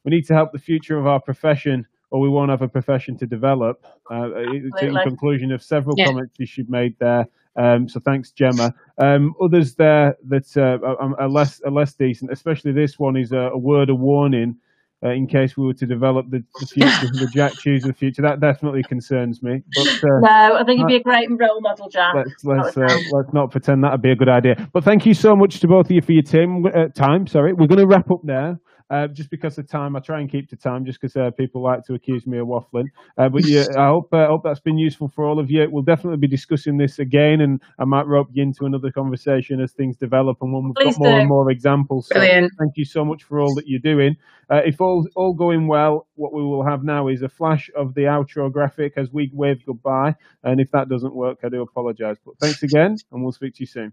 "We 0.04 0.10
need 0.10 0.22
to 0.28 0.34
help 0.34 0.52
the 0.52 0.60
future 0.60 0.98
of 0.98 1.06
our 1.06 1.20
profession." 1.20 1.86
Or 2.12 2.20
we 2.20 2.28
won't 2.28 2.50
have 2.50 2.60
a 2.60 2.66
profession 2.66 3.16
to 3.18 3.26
develop. 3.26 3.86
Uh, 4.10 4.34
in 4.82 4.98
conclusion 5.04 5.52
of 5.52 5.62
several 5.62 5.94
yeah. 5.96 6.06
comments 6.06 6.34
she 6.44 6.64
made 6.68 6.96
there. 6.98 7.26
Um, 7.56 7.88
so 7.88 8.00
thanks, 8.00 8.30
Gemma. 8.30 8.74
Um, 8.98 9.34
others 9.42 9.74
there 9.74 10.16
that 10.28 10.56
uh, 10.56 10.78
are, 11.18 11.28
less 11.28 11.60
are 11.62 11.70
less 11.70 11.94
decent, 11.94 12.30
especially 12.30 12.72
this 12.72 12.98
one 12.98 13.16
is 13.16 13.32
a, 13.32 13.50
a 13.52 13.58
word 13.58 13.90
of 13.90 13.98
warning 13.98 14.56
uh, 15.02 15.10
in 15.10 15.26
case 15.26 15.56
we 15.56 15.64
were 15.64 15.74
to 15.74 15.86
develop 15.86 16.28
the, 16.30 16.44
the 16.60 16.66
future, 16.66 17.08
the 17.12 17.26
Jack 17.34 17.54
Chews 17.54 17.84
of 17.84 17.88
the 17.88 17.94
future. 17.94 18.22
That 18.22 18.40
definitely 18.40 18.82
concerns 18.82 19.42
me. 19.42 19.62
But, 19.74 19.88
uh, 19.88 20.20
no, 20.20 20.56
I 20.58 20.64
think 20.64 20.80
you'd 20.80 20.88
be 20.88 20.96
a 20.96 21.02
great 21.02 21.28
role 21.30 21.60
model, 21.60 21.88
Jack. 21.88 22.14
Let's 22.14 22.44
let's, 22.44 22.76
uh, 22.76 22.98
let's 23.12 23.32
not 23.32 23.50
pretend 23.50 23.82
that'd 23.82 24.02
be 24.02 24.10
a 24.10 24.16
good 24.16 24.28
idea. 24.28 24.68
But 24.72 24.84
thank 24.84 25.06
you 25.06 25.14
so 25.14 25.34
much 25.34 25.60
to 25.60 25.68
both 25.68 25.86
of 25.86 25.92
you 25.92 26.02
for 26.02 26.12
your 26.12 26.22
team, 26.22 26.66
uh, 26.66 26.88
time. 26.88 27.26
Sorry, 27.26 27.52
we're 27.52 27.66
going 27.66 27.78
to 27.78 27.86
wrap 27.86 28.10
up 28.10 28.22
now. 28.24 28.58
Uh, 28.90 29.06
just 29.06 29.30
because 29.30 29.56
of 29.56 29.68
time. 29.68 29.94
I 29.94 30.00
try 30.00 30.18
and 30.18 30.28
keep 30.28 30.50
to 30.50 30.56
time 30.56 30.84
just 30.84 31.00
because 31.00 31.14
uh, 31.14 31.30
people 31.30 31.62
like 31.62 31.86
to 31.86 31.94
accuse 31.94 32.26
me 32.26 32.38
of 32.38 32.48
waffling. 32.48 32.86
Uh, 33.16 33.28
but 33.28 33.44
yeah, 33.44 33.66
I 33.78 33.86
hope 33.86 34.12
uh, 34.12 34.26
hope 34.26 34.42
that's 34.42 34.58
been 34.58 34.78
useful 34.78 35.06
for 35.06 35.24
all 35.24 35.38
of 35.38 35.48
you. 35.48 35.68
We'll 35.70 35.84
definitely 35.84 36.16
be 36.16 36.26
discussing 36.26 36.76
this 36.76 36.98
again, 36.98 37.40
and 37.40 37.60
I 37.78 37.84
might 37.84 38.08
rope 38.08 38.30
you 38.32 38.42
into 38.42 38.66
another 38.66 38.90
conversation 38.90 39.60
as 39.60 39.70
things 39.70 39.96
develop 39.96 40.38
and 40.42 40.52
when 40.52 40.64
we've 40.64 40.74
Please 40.74 40.96
got 40.96 41.04
more 41.04 41.14
do. 41.14 41.20
and 41.20 41.28
more 41.28 41.50
examples. 41.52 42.08
So 42.08 42.14
Brilliant. 42.16 42.52
Thank 42.58 42.72
you 42.76 42.84
so 42.84 43.04
much 43.04 43.22
for 43.22 43.38
all 43.38 43.54
that 43.54 43.68
you're 43.68 43.78
doing. 43.78 44.16
Uh, 44.50 44.62
if 44.64 44.80
all 44.80 45.06
all 45.14 45.34
going 45.34 45.68
well, 45.68 46.08
what 46.16 46.32
we 46.32 46.42
will 46.42 46.64
have 46.64 46.82
now 46.82 47.06
is 47.06 47.22
a 47.22 47.28
flash 47.28 47.70
of 47.76 47.94
the 47.94 48.02
outro 48.02 48.52
graphic 48.52 48.94
as 48.96 49.12
we 49.12 49.30
wave 49.32 49.64
goodbye. 49.64 50.16
And 50.42 50.60
if 50.60 50.68
that 50.72 50.88
doesn't 50.88 51.14
work, 51.14 51.38
I 51.44 51.48
do 51.48 51.62
apologise. 51.62 52.16
But 52.24 52.34
thanks 52.40 52.64
again, 52.64 52.96
and 53.12 53.22
we'll 53.22 53.30
speak 53.30 53.54
to 53.54 53.60
you 53.60 53.66
soon. 53.66 53.92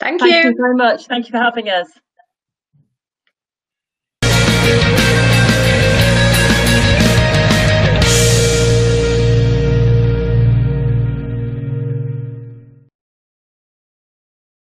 Thank, 0.00 0.20
Thank 0.20 0.44
you. 0.44 0.50
you 0.50 0.56
very 0.56 0.74
much. 0.74 1.06
Thank 1.06 1.26
you 1.26 1.32
for 1.32 1.38
having 1.38 1.68
us. 1.68 1.88
Thank 4.68 4.92
you. 4.92 4.97